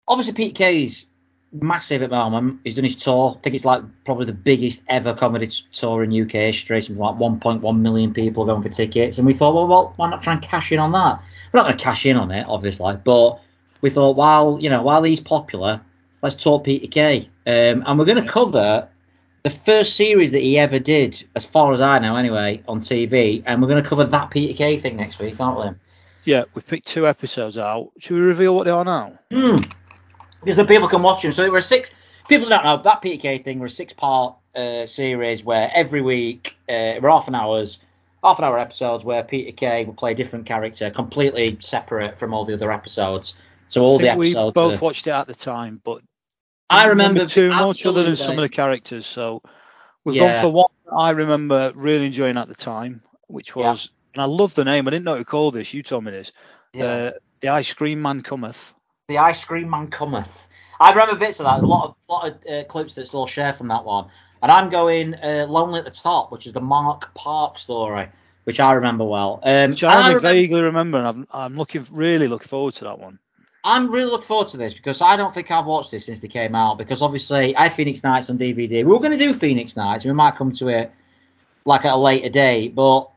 Obviously, 0.07 0.33
Pete 0.33 0.55
Kay's 0.55 1.05
massive 1.51 2.01
at 2.01 2.09
the 2.09 2.15
moment. 2.15 2.59
He's 2.63 2.75
done 2.75 2.85
his 2.85 2.95
tour. 2.95 3.35
I 3.37 3.41
think 3.41 3.55
it's 3.55 3.65
like 3.65 3.81
probably 4.05 4.25
the 4.25 4.33
biggest 4.33 4.81
ever 4.87 5.13
comedy 5.13 5.49
tour 5.71 6.03
in 6.03 6.21
UK 6.23 6.31
history. 6.31 6.81
Something 6.81 7.01
like 7.01 7.15
1.1 7.15 7.79
million 7.79 8.13
people 8.13 8.45
going 8.45 8.61
for 8.61 8.69
tickets. 8.69 9.17
And 9.17 9.27
we 9.27 9.33
thought, 9.33 9.55
well, 9.55 9.67
well, 9.67 9.93
why 9.95 10.09
not 10.09 10.21
try 10.21 10.33
and 10.33 10.41
cash 10.41 10.71
in 10.71 10.79
on 10.79 10.91
that? 10.91 11.21
We're 11.51 11.59
not 11.59 11.67
going 11.67 11.77
to 11.77 11.83
cash 11.83 12.05
in 12.05 12.15
on 12.15 12.31
it, 12.31 12.45
obviously, 12.47 12.95
but 13.03 13.39
we 13.81 13.89
thought, 13.89 14.15
while 14.15 14.59
you 14.61 14.69
know, 14.69 14.81
while 14.81 15.03
he's 15.03 15.19
popular, 15.19 15.81
let's 16.21 16.35
talk 16.35 16.63
Peter 16.63 16.87
Kay. 16.87 17.29
Um, 17.47 17.83
and 17.85 17.97
we're 17.97 18.05
going 18.05 18.23
to 18.23 18.29
cover 18.29 18.87
the 19.41 19.49
first 19.49 19.95
series 19.95 20.31
that 20.31 20.41
he 20.41 20.59
ever 20.59 20.79
did, 20.79 21.25
as 21.35 21.45
far 21.45 21.73
as 21.73 21.81
I 21.81 21.97
know, 21.99 22.15
anyway, 22.15 22.61
on 22.67 22.81
TV. 22.81 23.41
And 23.45 23.61
we're 23.61 23.69
going 23.69 23.81
to 23.81 23.89
cover 23.89 24.03
that 24.03 24.29
Peter 24.29 24.55
Kay 24.55 24.77
thing 24.77 24.97
next 24.97 25.17
week, 25.19 25.39
aren't 25.39 25.59
we? 25.59 25.75
yeah, 26.25 26.43
we've 26.53 26.67
picked 26.67 26.87
two 26.87 27.07
episodes 27.07 27.57
out. 27.57 27.89
Should 27.97 28.15
we 28.15 28.19
reveal 28.19 28.55
what 28.55 28.65
they 28.65 28.71
are 28.71 28.85
now? 28.85 29.17
Hmm. 29.31 29.61
Because 30.41 30.55
the 30.55 30.65
people 30.65 30.87
can 30.87 31.01
watch 31.01 31.21
them. 31.21 31.31
So 31.31 31.43
it 31.43 31.51
were 31.51 31.61
six. 31.61 31.91
People 32.27 32.47
don't 32.49 32.63
know 32.63 32.81
that 32.81 33.01
Peter 33.01 33.21
Kay 33.21 33.39
thing. 33.39 33.59
We're 33.59 33.65
a 33.67 33.69
six-part 33.69 34.35
uh, 34.55 34.85
series 34.87 35.43
where 35.43 35.69
every 35.73 36.01
week 36.01 36.55
uh, 36.69 36.95
we're 37.01 37.09
half 37.09 37.27
an 37.27 37.35
hours, 37.35 37.79
half 38.23 38.37
an 38.39 38.45
hour 38.45 38.59
episodes 38.59 39.03
where 39.03 39.23
Peter 39.23 39.51
Kay 39.51 39.85
would 39.85 39.97
play 39.97 40.11
a 40.11 40.15
different 40.15 40.45
character, 40.45 40.89
completely 40.91 41.57
separate 41.59 42.17
from 42.19 42.33
all 42.33 42.45
the 42.45 42.53
other 42.53 42.71
episodes. 42.71 43.35
So 43.67 43.81
all 43.81 43.97
the 43.97 44.05
think 44.05 44.19
we 44.19 44.33
both 44.33 44.57
are- 44.57 44.79
watched 44.79 45.07
it 45.07 45.11
at 45.11 45.27
the 45.27 45.35
time, 45.35 45.81
but 45.83 46.01
I 46.69 46.83
didn't 46.83 46.89
remember 46.89 47.25
too 47.25 47.49
much 47.49 47.85
other 47.85 48.03
than 48.03 48.15
some 48.15 48.31
of 48.31 48.41
the 48.41 48.49
characters. 48.49 49.05
So 49.05 49.41
we've 50.03 50.15
Yeah. 50.15 50.33
gone 50.33 50.41
for 50.41 50.49
one 50.51 50.65
I 50.91 51.11
remember 51.11 51.71
really 51.75 52.07
enjoying 52.07 52.37
at 52.37 52.47
the 52.47 52.55
time, 52.55 53.01
which 53.27 53.55
Yeah. 53.55 53.69
was, 53.69 53.91
and 54.13 54.21
I 54.23 54.25
love 54.25 54.55
the 54.55 54.65
name. 54.65 54.87
I 54.87 54.91
didn't 54.91 55.05
know 55.05 55.17
to 55.17 55.25
call 55.25 55.51
this. 55.51 55.71
You 55.73 55.83
told 55.83 56.03
me 56.03 56.11
this. 56.11 56.31
Yeah. 56.73 56.85
Uh, 56.85 57.11
the 57.41 57.49
Ice 57.49 57.73
Cream 57.73 58.01
Man 58.01 58.21
Cometh. 58.23 58.73
The 59.09 59.17
Ice 59.17 59.43
Cream 59.43 59.69
Man 59.69 59.87
Cometh. 59.87 60.45
I 60.79 60.91
remember 60.91 61.15
bits 61.15 61.39
of 61.39 61.45
that. 61.45 61.53
There's 61.53 61.63
a 61.63 61.67
lot 61.67 61.89
of 61.89 61.95
lot 62.07 62.27
of 62.29 62.37
uh, 62.49 62.63
clips 62.65 62.93
that 62.95 63.07
still 63.07 63.25
share 63.27 63.53
from 63.53 63.67
that 63.69 63.83
one. 63.83 64.05
And 64.41 64.51
I'm 64.51 64.69
going 64.69 65.15
uh, 65.15 65.47
Lonely 65.49 65.79
at 65.79 65.85
the 65.85 65.91
Top, 65.91 66.31
which 66.31 66.45
is 66.47 66.53
the 66.53 66.61
Mark 66.61 67.13
Park 67.15 67.57
story, 67.57 68.07
which 68.45 68.59
I 68.59 68.71
remember 68.73 69.03
well. 69.03 69.41
Um, 69.43 69.71
Which 69.71 69.83
I 69.83 69.93
only 69.97 70.15
remember- 70.15 70.19
vaguely 70.29 70.61
remember, 70.61 70.97
and 70.99 71.07
I'm, 71.07 71.27
I'm 71.31 71.57
looking 71.57 71.85
really 71.91 72.27
looking 72.27 72.47
forward 72.47 72.75
to 72.75 72.83
that 72.85 72.99
one. 72.99 73.17
I'm 73.63 73.91
really 73.91 74.09
looking 74.11 74.27
forward 74.27 74.47
to 74.49 74.57
this 74.57 74.73
because 74.75 75.01
I 75.01 75.17
don't 75.17 75.33
think 75.33 75.49
I've 75.51 75.65
watched 75.65 75.91
this 75.91 76.05
since 76.05 76.19
they 76.21 76.29
came 76.29 76.53
out. 76.55 76.77
Because 76.77 77.01
obviously 77.01 77.55
I 77.57 77.63
had 77.67 77.73
Phoenix 77.75 78.03
Nights 78.03 78.29
on 78.29 78.37
DVD. 78.37 78.69
We 78.69 78.83
were 78.83 78.99
going 78.99 79.11
to 79.11 79.17
do 79.17 79.33
Phoenix 79.33 79.75
Nights. 79.75 80.05
We 80.05 80.13
might 80.13 80.35
come 80.37 80.51
to 80.53 80.67
it 80.69 80.91
like 81.65 81.83
at 81.83 81.93
a 81.93 81.97
later 81.97 82.29
date, 82.29 82.75
but 82.75 83.09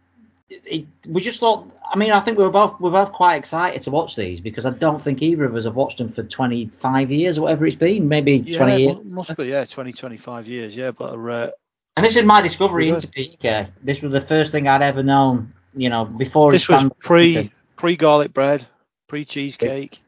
it- 0.49 0.87
we 1.07 1.21
just 1.21 1.39
thought. 1.39 1.69
I 1.93 1.99
mean, 1.99 2.11
I 2.11 2.21
think 2.21 2.39
we 2.39 2.45
were 2.45 2.51
both 2.51 2.81
we 2.81 2.89
were 2.89 3.05
both 3.05 3.13
quite 3.13 3.37
excited 3.37 3.83
to 3.83 3.91
watch 3.91 4.17
these 4.17 4.41
because 4.41 4.65
I 4.65 4.71
don't 4.71 5.01
think 5.01 5.21
either 5.21 5.45
of 5.45 5.55
us 5.55 5.65
have 5.65 5.77
watched 5.77 5.99
them 5.99 6.11
for 6.11 6.23
25 6.23 7.11
years 7.13 7.37
or 7.37 7.43
whatever 7.43 7.67
it's 7.67 7.77
been, 7.77 8.09
maybe 8.09 8.39
Yeah, 8.39 8.57
20 8.57 8.83
years. 8.83 8.97
must 9.05 9.37
be 9.37 9.45
yeah, 9.45 9.67
20, 9.67 9.93
25 9.93 10.49
years. 10.49 10.75
Yeah, 10.75 10.93
but 10.93 11.15
uh, 11.15 11.51
And 11.99 12.07
this 12.07 12.17
is 12.17 12.25
my 12.25 12.41
discovery 12.41 12.89
into 12.89 13.09
PK. 13.09 13.69
This 13.83 14.01
was 14.01 14.11
the 14.13 14.23
first 14.23 14.53
thing 14.53 14.69
I'd 14.69 14.81
ever 14.81 15.03
known. 15.03 15.53
You 15.75 15.91
know, 15.91 16.07
before 16.07 16.51
this 16.53 16.67
was 16.69 16.91
pre 16.99 17.51
pre 17.77 17.97
garlic 17.97 18.33
bread, 18.33 18.67
pre 19.07 19.25
cheesecake. 19.27 20.01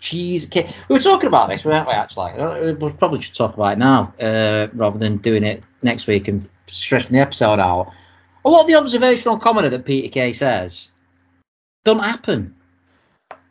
cheese 0.00 0.46
cake. 0.46 0.66
We 0.88 0.94
were 0.96 1.00
talking 1.02 1.28
about 1.28 1.48
this, 1.50 1.64
weren't 1.64 1.86
we? 1.86 1.92
Actually, 1.92 2.32
Uh, 2.32 2.72
we 2.74 2.90
probably 2.92 3.20
should 3.20 3.34
talk 3.34 3.54
about 3.54 3.74
it 3.74 3.78
now 3.78 4.12
uh, 4.20 4.68
rather 4.74 4.98
than 4.98 5.18
doing 5.18 5.44
it 5.44 5.62
next 5.82 6.06
week 6.08 6.28
and 6.28 6.48
stretching 6.66 7.12
the 7.12 7.20
episode 7.20 7.60
out. 7.60 7.92
A 8.48 8.50
lot 8.50 8.62
of 8.62 8.66
the 8.66 8.76
observational 8.76 9.36
comedy 9.36 9.68
that 9.68 9.84
Peter 9.84 10.08
Kay 10.08 10.32
says 10.32 10.90
don't 11.84 11.98
happen. 12.02 12.54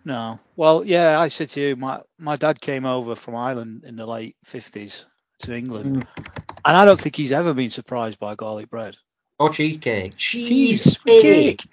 No, 0.04 0.40
well, 0.56 0.84
yeah, 0.84 1.20
I 1.20 1.28
said 1.28 1.50
to 1.50 1.62
you, 1.62 1.76
my 1.76 2.02
my 2.18 2.36
dad 2.36 2.60
came 2.60 2.84
over 2.84 3.14
from 3.14 3.36
Ireland 3.36 3.84
in 3.86 3.96
the 3.96 4.08
late 4.08 4.36
fifties 4.44 5.06
to 5.42 5.56
England, 5.56 5.98
Mm. 6.18 6.28
and 6.66 6.76
I 6.78 6.84
don't 6.84 7.00
think 7.00 7.16
he's 7.16 7.32
ever 7.32 7.54
been 7.54 7.70
surprised 7.70 8.18
by 8.18 8.34
garlic 8.34 8.72
bread. 8.72 8.98
Or 9.38 9.52
cheesecake. 9.52 10.18
Cheese 10.18 10.82
Cheesecake. 11.06 11.60
cake. 11.60 11.66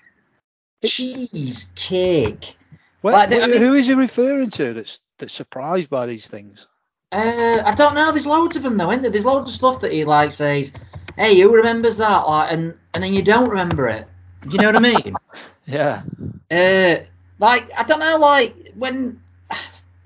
Cheesecake. 0.84 2.58
Well, 3.02 3.14
Like, 3.14 3.32
I 3.32 3.46
mean- 3.46 3.56
who 3.58 3.72
is 3.72 3.86
he 3.86 3.94
referring 3.94 4.50
to 4.50 4.74
that's 4.74 5.00
that's 5.18 5.32
surprised 5.32 5.88
by 5.88 6.04
these 6.04 6.26
things? 6.28 6.66
Uh, 7.10 7.62
I 7.64 7.74
don't 7.74 7.94
know. 7.94 8.12
There's 8.12 8.26
loads 8.26 8.56
of 8.56 8.62
them 8.64 8.76
though, 8.76 8.90
isn't 8.90 9.00
there? 9.00 9.10
There's 9.10 9.24
loads 9.24 9.48
of 9.48 9.54
stuff 9.56 9.80
that 9.80 9.92
he 9.92 10.04
like 10.04 10.30
says, 10.30 10.74
"Hey, 11.16 11.38
who 11.40 11.54
remembers 11.54 11.96
that?" 11.98 12.26
Like, 12.28 12.52
and 12.52 12.74
and 12.94 13.02
then 13.04 13.14
you 13.14 13.22
don't 13.22 13.48
remember 13.48 13.88
it. 13.88 14.06
Do 14.42 14.50
you 14.50 14.58
know 14.58 14.66
what 14.66 14.76
I 14.76 14.80
mean? 14.80 15.14
Yeah, 15.66 16.02
Uh, 16.50 17.04
like 17.38 17.70
I 17.74 17.84
don't 17.86 17.98
know, 18.00 18.18
like 18.18 18.54
when 18.74 19.18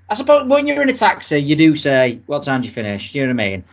I 0.09 0.13
suppose 0.15 0.47
when 0.47 0.67
you're 0.67 0.81
in 0.81 0.87
a 0.89 0.93
taxi, 0.93 1.37
you 1.39 1.57
do 1.57 1.75
say, 1.75 2.21
"What 2.27 2.43
time 2.43 2.61
do 2.61 2.67
you 2.67 2.73
finish?" 2.73 3.11
Do 3.11 3.19
you 3.19 3.27
know 3.27 3.33
what 3.33 3.43
I 3.43 3.49
mean? 3.49 3.63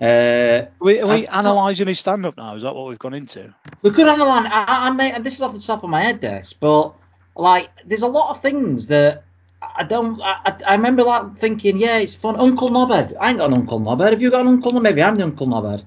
Uh, 0.00 0.06
are 0.06 0.68
we, 0.80 1.00
are 1.00 1.06
we 1.06 1.26
I- 1.26 1.40
analysing 1.40 1.86
his 1.88 1.98
stand-up 1.98 2.36
now? 2.38 2.54
Is 2.54 2.62
that 2.62 2.74
what 2.74 2.88
we've 2.88 2.98
gone 2.98 3.12
into? 3.14 3.52
we 3.82 3.90
could 3.90 4.08
analyze. 4.08 4.46
I, 4.50 4.86
I 4.88 4.90
may, 4.90 5.12
and 5.12 5.22
this 5.24 5.34
is 5.34 5.42
off 5.42 5.52
the 5.52 5.60
top 5.60 5.84
of 5.84 5.90
my 5.90 6.00
head, 6.02 6.20
this, 6.22 6.54
but 6.54 6.94
like, 7.36 7.68
there's 7.84 8.02
a 8.02 8.08
lot 8.08 8.30
of 8.30 8.40
things 8.40 8.86
that 8.86 9.24
I 9.60 9.84
don't. 9.84 10.18
I, 10.22 10.56
I- 10.66 10.76
remember 10.76 11.02
like 11.02 11.36
thinking, 11.36 11.78
yeah, 11.78 11.98
it's 11.98 12.14
fun. 12.14 12.36
Uncle 12.36 12.70
Knobhead. 12.70 13.14
I 13.20 13.28
ain't 13.30 13.38
got 13.38 13.50
an 13.50 13.54
Uncle 13.54 13.80
Knobhead. 13.80 14.12
Have 14.12 14.22
you 14.22 14.30
got 14.30 14.42
an 14.42 14.48
Uncle 14.48 14.72
Knobhead? 14.72 14.82
Maybe 14.82 15.02
I'm 15.02 15.16
the 15.16 15.24
Uncle 15.24 15.46
Knobhead. 15.46 15.84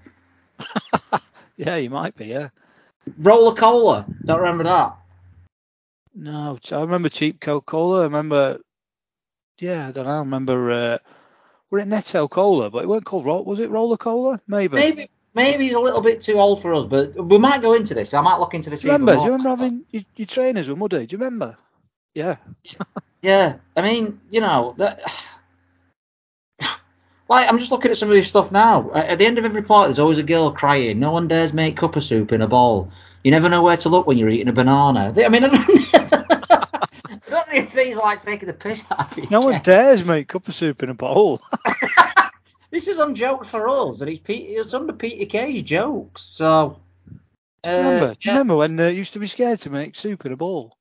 Yeah, 1.57 1.75
you 1.75 1.89
might 1.91 2.15
be. 2.15 2.25
Yeah. 2.25 2.49
Rola 3.19 3.55
Cola. 3.55 4.05
Don't 4.25 4.39
remember 4.39 4.63
that. 4.63 4.95
No, 6.15 6.57
I 6.71 6.81
remember 6.81 7.09
cheap 7.09 7.39
Coca-Cola. 7.39 8.01
I 8.01 8.03
remember. 8.03 8.59
Yeah, 9.59 9.87
I 9.87 9.91
don't 9.91 10.05
know. 10.05 10.11
I 10.11 10.19
remember. 10.19 10.71
Uh, 10.71 10.97
we're 11.69 11.79
at 11.79 11.87
Netto 11.87 12.27
Cola, 12.27 12.69
but 12.71 12.83
it 12.83 12.87
weren't 12.87 13.05
called. 13.05 13.25
Ro- 13.25 13.43
Was 13.43 13.59
it 13.59 13.69
Rola 13.69 13.97
Cola? 13.97 14.41
Maybe. 14.47 14.75
Maybe. 14.75 15.09
Maybe 15.33 15.65
he's 15.65 15.75
a 15.75 15.79
little 15.79 16.01
bit 16.01 16.19
too 16.21 16.39
old 16.39 16.61
for 16.61 16.73
us, 16.73 16.85
but 16.85 17.15
we 17.15 17.37
might 17.37 17.61
go 17.61 17.73
into 17.73 17.93
this. 17.93 18.13
I 18.13 18.19
might 18.21 18.39
look 18.39 18.53
into 18.53 18.69
this. 18.69 18.81
Do 18.81 18.87
you 18.87 18.93
remember? 18.93 19.15
Do 19.17 19.25
you 19.25 19.31
remember 19.31 19.49
having 19.63 19.85
your, 19.91 20.03
your 20.17 20.25
trainers 20.25 20.67
with 20.67 20.77
muddy? 20.77 21.05
Do 21.05 21.13
you 21.13 21.23
remember? 21.23 21.57
Yeah. 22.13 22.35
Yeah, 23.21 23.57
I 23.77 23.81
mean, 23.81 24.19
you 24.29 24.41
know, 24.41 24.73
that. 24.77 25.01
Like, 27.31 27.47
I'm 27.47 27.59
just 27.59 27.71
looking 27.71 27.91
at 27.91 27.97
some 27.97 28.09
of 28.09 28.15
this 28.15 28.27
stuff 28.27 28.51
now. 28.51 28.91
At 28.91 29.17
the 29.17 29.25
end 29.25 29.37
of 29.37 29.45
every 29.45 29.61
part, 29.61 29.87
there's 29.87 29.99
always 29.99 30.17
a 30.17 30.23
girl 30.23 30.51
crying. 30.51 30.99
No 30.99 31.13
one 31.13 31.29
dares 31.29 31.53
make 31.53 31.77
cup 31.77 31.95
of 31.95 32.03
soup 32.03 32.33
in 32.33 32.41
a 32.41 32.47
bowl. 32.47 32.91
You 33.23 33.31
never 33.31 33.47
know 33.47 33.63
where 33.63 33.77
to 33.77 33.87
look 33.87 34.05
when 34.05 34.17
you're 34.17 34.27
eating 34.27 34.49
a 34.49 34.51
banana. 34.51 35.13
I 35.15 35.29
mean, 35.29 35.45
I 35.45 35.47
don't, 35.47 36.11
know 37.31 37.43
if 37.53 37.73
these 37.73 37.97
are 37.97 38.01
like 38.01 38.21
taking 38.21 38.47
the 38.47 38.53
piss 38.53 38.83
out 38.91 39.13
of 39.13 39.17
you. 39.17 39.29
No 39.31 39.39
one 39.39 39.61
dares 39.61 40.03
make 40.03 40.27
cup 40.27 40.49
of 40.49 40.53
soup 40.53 40.83
in 40.83 40.89
a 40.89 40.93
bowl. 40.93 41.41
This 42.69 42.87
is 42.87 42.99
on 42.99 43.15
jokes 43.15 43.49
for 43.49 43.67
us, 43.67 43.99
and 43.99 44.09
it's, 44.09 44.21
it's 44.25 44.73
under 44.73 44.93
Peter 44.93 45.25
Kay's 45.25 45.61
jokes. 45.63 46.29
So. 46.31 46.79
Do 47.63 47.69
you 47.69 47.75
remember? 47.75 48.07
Do 48.07 48.11
you 48.11 48.17
yeah. 48.21 48.31
remember 48.31 48.55
when 48.55 48.79
uh, 48.79 48.87
you 48.87 48.99
used 48.99 49.11
to 49.11 49.19
be 49.19 49.27
scared 49.27 49.59
to 49.59 49.69
make 49.69 49.95
soup 49.95 50.25
in 50.25 50.31
a 50.31 50.37
bowl? 50.37 50.77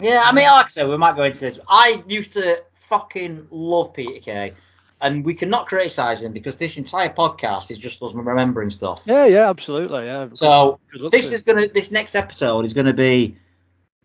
Yeah, 0.00 0.22
I 0.24 0.32
mean, 0.32 0.46
like 0.46 0.66
I 0.66 0.68
said, 0.68 0.88
we 0.88 0.96
might 0.96 1.16
go 1.16 1.24
into 1.24 1.40
this. 1.40 1.58
I 1.68 2.02
used 2.06 2.32
to 2.32 2.62
fucking 2.88 3.48
love 3.50 3.92
Peter 3.92 4.20
Kay, 4.20 4.54
and 5.02 5.24
we 5.24 5.34
cannot 5.34 5.66
criticise 5.66 6.22
him 6.22 6.32
because 6.32 6.56
this 6.56 6.76
entire 6.78 7.12
podcast 7.12 7.70
is 7.70 7.76
just 7.78 8.00
us 8.02 8.14
remembering 8.14 8.70
stuff. 8.70 9.02
Yeah, 9.04 9.26
yeah, 9.26 9.50
absolutely. 9.50 10.04
Yeah. 10.06 10.28
So 10.32 10.78
this 11.10 11.32
is 11.32 11.42
gonna, 11.42 11.68
this 11.68 11.90
next 11.90 12.14
episode 12.14 12.64
is 12.64 12.72
gonna 12.72 12.92
be 12.92 13.36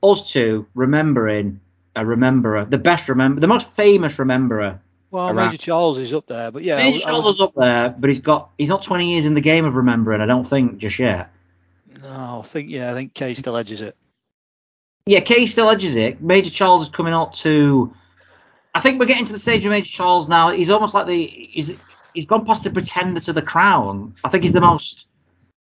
us 0.04 0.30
two 0.32 0.66
remembering 0.74 1.60
a 1.96 2.02
rememberer, 2.04 2.70
the 2.70 2.78
best 2.78 3.08
remember, 3.10 3.40
the 3.40 3.48
most 3.48 3.70
famous 3.70 4.16
rememberer. 4.16 4.80
Well, 5.10 5.30
around- 5.30 5.52
Major 5.52 5.58
Charles 5.58 5.98
is 6.00 6.14
up 6.14 6.26
there, 6.28 6.52
but 6.52 6.64
yeah. 6.64 6.78
Major 6.78 7.00
Charles 7.00 7.24
was- 7.26 7.36
is 7.36 7.42
up 7.42 7.54
there, 7.56 7.96
but 7.98 8.10
he's 8.10 8.20
got 8.20 8.50
he's 8.58 8.70
not 8.70 8.82
20 8.82 9.14
years 9.14 9.26
in 9.26 9.36
the 9.36 9.42
game 9.42 9.66
of 9.66 9.76
remembering. 9.76 10.20
I 10.20 10.26
don't 10.26 10.44
think 10.44 10.80
just 10.80 11.00
yet. 11.00 11.32
No, 12.02 12.42
I 12.44 12.48
think 12.48 12.70
yeah, 12.70 12.92
I 12.92 12.94
think 12.94 13.14
Kay 13.14 13.36
still 13.36 13.56
edges 13.56 13.82
it. 13.82 13.96
Yeah, 15.06 15.22
Kay 15.22 15.46
still 15.46 15.70
edges 15.70 15.96
it. 15.96 16.22
Major 16.22 16.50
Charles 16.50 16.84
is 16.84 16.90
coming 16.90 17.14
up 17.14 17.34
to. 17.36 17.94
I 18.78 18.80
think 18.80 19.00
we're 19.00 19.08
getting 19.08 19.26
to 19.26 19.34
the 19.34 19.40
stage 19.40 19.66
of 19.66 19.72
Major 19.72 19.90
Charles 19.90 20.28
now. 20.30 20.52
He's 20.52 20.70
almost 20.70 20.94
like 20.94 21.08
the 21.08 21.26
he's 21.26 21.74
he's 22.14 22.26
gone 22.26 22.46
past 22.46 22.64
the 22.64 22.70
pretender 22.70 23.20
to 23.22 23.34
the 23.34 23.42
crown. 23.42 24.16
I 24.24 24.30
think 24.30 24.44
he's 24.44 24.54
the 24.54 24.62
most. 24.62 25.06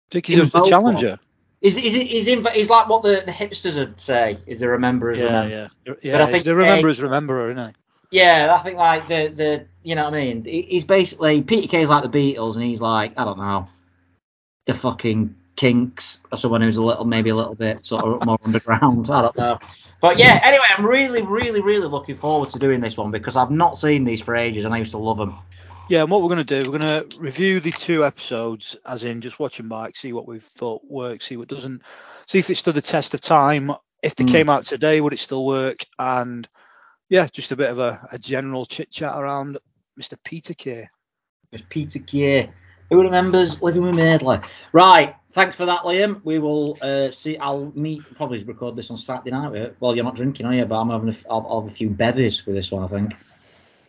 I 0.09 0.13
think 0.13 0.25
he's 0.25 0.51
the 0.51 0.63
challenger. 0.65 1.19
Is 1.62 1.77
is 1.77 1.93
he's 1.93 2.27
in, 2.27 2.45
he's 2.53 2.69
like 2.69 2.89
what 2.89 3.03
the, 3.03 3.24
the 3.25 3.31
hipsters 3.31 3.75
would 3.77 4.00
say 4.00 4.39
is 4.45 4.59
the 4.59 4.65
rememberers 4.67 5.17
Yeah, 5.17 5.24
remember. 5.25 5.55
yeah, 5.55 5.67
But 5.85 6.03
yeah. 6.03 6.24
I 6.24 6.31
think 6.31 6.43
the 6.45 6.51
rememberers 6.51 6.97
Edge- 7.00 7.03
remember, 7.03 7.50
isn't 7.51 7.67
he? 7.69 7.74
Yeah, 8.12 8.55
I 8.57 8.62
think 8.63 8.77
like 8.77 9.07
the 9.07 9.27
the 9.35 9.65
you 9.83 9.95
know 9.95 10.05
what 10.05 10.13
I 10.13 10.17
mean. 10.25 10.43
He's 10.45 10.83
basically 10.83 11.41
Peter 11.41 11.67
Kay's 11.67 11.89
like 11.89 12.03
the 12.09 12.35
Beatles, 12.35 12.55
and 12.55 12.63
he's 12.63 12.81
like 12.81 13.13
I 13.17 13.24
don't 13.24 13.38
know, 13.39 13.67
the 14.65 14.74
fucking 14.74 15.35
Kinks 15.55 16.21
or 16.31 16.38
someone 16.38 16.62
who's 16.62 16.77
a 16.77 16.81
little 16.81 17.05
maybe 17.05 17.29
a 17.29 17.35
little 17.35 17.55
bit 17.55 17.85
sort 17.85 18.03
of 18.03 18.25
more 18.25 18.38
underground. 18.43 19.09
I 19.12 19.21
don't 19.21 19.38
know. 19.38 19.59
But 20.01 20.19
yeah, 20.19 20.39
anyway, 20.43 20.65
I'm 20.77 20.85
really, 20.85 21.21
really, 21.21 21.62
really 21.62 21.88
looking 21.88 22.15
forward 22.15 22.50
to 22.51 22.59
doing 22.59 22.81
this 22.81 22.97
one 22.97 23.12
because 23.12 23.35
I've 23.35 23.51
not 23.51 23.77
seen 23.77 24.03
these 24.03 24.21
for 24.21 24.35
ages, 24.35 24.65
and 24.65 24.74
I 24.74 24.77
used 24.77 24.91
to 24.91 24.97
love 24.97 25.17
them. 25.17 25.35
Yeah, 25.89 26.01
and 26.01 26.09
what 26.12 26.21
we're 26.21 26.29
going 26.29 26.45
to 26.45 26.62
do, 26.62 26.69
we're 26.69 26.79
going 26.79 27.09
to 27.09 27.19
review 27.19 27.59
the 27.59 27.71
two 27.71 28.03
episodes, 28.05 28.75
as 28.85 29.03
in 29.03 29.21
just 29.21 29.39
watch 29.39 29.57
them 29.57 29.69
back, 29.69 29.95
see 29.95 30.13
what 30.13 30.27
we've 30.27 30.43
thought 30.43 30.81
works, 30.89 31.25
see 31.27 31.38
what 31.38 31.47
doesn't, 31.47 31.83
see 32.25 32.39
if 32.39 32.50
it 32.50 32.57
stood 32.57 32.75
the 32.75 32.81
test 32.81 33.13
of 33.13 33.21
time. 33.21 33.71
If 34.01 34.15
they 34.15 34.24
Mm. 34.24 34.31
came 34.31 34.50
out 34.50 34.65
today, 34.65 35.00
would 35.00 35.13
it 35.13 35.19
still 35.19 35.45
work? 35.45 35.85
And 36.00 36.47
yeah, 37.09 37.27
just 37.31 37.51
a 37.51 37.55
bit 37.55 37.69
of 37.69 37.79
a, 37.79 38.07
a 38.12 38.17
general 38.17 38.65
chit 38.65 38.91
chat 38.91 39.15
around 39.15 39.59
Mr. 40.00 40.17
Peter 40.24 40.55
Kay. 40.55 40.89
Mr. 41.53 41.69
Peter 41.69 42.00
Kay. 42.00 42.50
Who 42.89 43.01
remembers 43.01 43.62
living 43.62 43.83
with 43.83 43.95
Madeley? 43.95 44.39
Right. 44.74 45.15
Thanks 45.36 45.58
for 45.58 45.65
that, 45.65 45.82
Liam. 45.82 46.22
We 46.24 46.39
will 46.39 46.77
uh, 46.82 47.12
see. 47.12 47.38
I'll 47.38 47.70
meet. 47.75 48.04
Probably 48.15 48.42
record 48.46 48.77
this 48.77 48.89
on 48.89 48.96
Saturday 48.96 49.32
night. 49.32 49.51
with. 49.51 49.75
Well, 49.82 49.94
you're 49.94 50.06
not 50.06 50.15
drinking, 50.15 50.46
are 50.46 50.56
you? 50.56 50.63
But 50.63 50.80
I'm 50.80 50.89
having. 50.89 51.10
A, 51.10 51.12
f- 51.12 51.25
I'll, 51.30 51.46
I'll 51.50 51.62
have 51.63 51.70
a 51.70 51.74
few 51.74 51.89
bevies 51.89 52.46
with 52.46 52.56
this 52.56 52.72
one. 52.72 52.86
I 52.86 52.88
think. 52.88 53.10
Do 53.10 53.15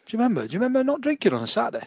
you 0.09 0.19
remember? 0.19 0.45
Do 0.49 0.53
you 0.55 0.59
remember 0.59 0.83
not 0.83 1.03
drinking 1.03 1.35
on 1.35 1.45
a 1.45 1.47
Saturday? 1.47 1.87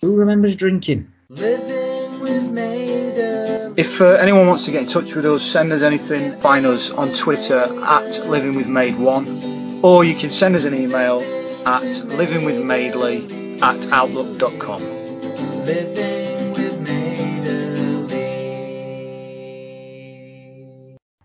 Who 0.00 0.16
remembers 0.16 0.56
drinking? 0.56 1.12
Living 1.28 2.20
with 2.20 2.50
Maida. 2.50 3.74
If 3.76 4.00
uh, 4.00 4.12
anyone 4.12 4.46
wants 4.46 4.64
to 4.64 4.70
get 4.70 4.84
in 4.84 4.88
touch 4.88 5.14
with 5.14 5.26
us, 5.26 5.42
send 5.42 5.72
us 5.72 5.82
anything, 5.82 6.40
find 6.40 6.64
us 6.64 6.90
on 6.90 7.12
Twitter 7.12 7.58
at 7.58 8.14
livingwithmaid1, 8.24 9.84
or 9.84 10.04
you 10.04 10.14
can 10.14 10.30
send 10.30 10.56
us 10.56 10.64
an 10.64 10.72
email 10.72 11.20
at 11.66 11.82
livingwithmadeley 11.82 13.60
at 13.60 13.92
outlook.com. 13.92 14.80
Living 15.66 16.15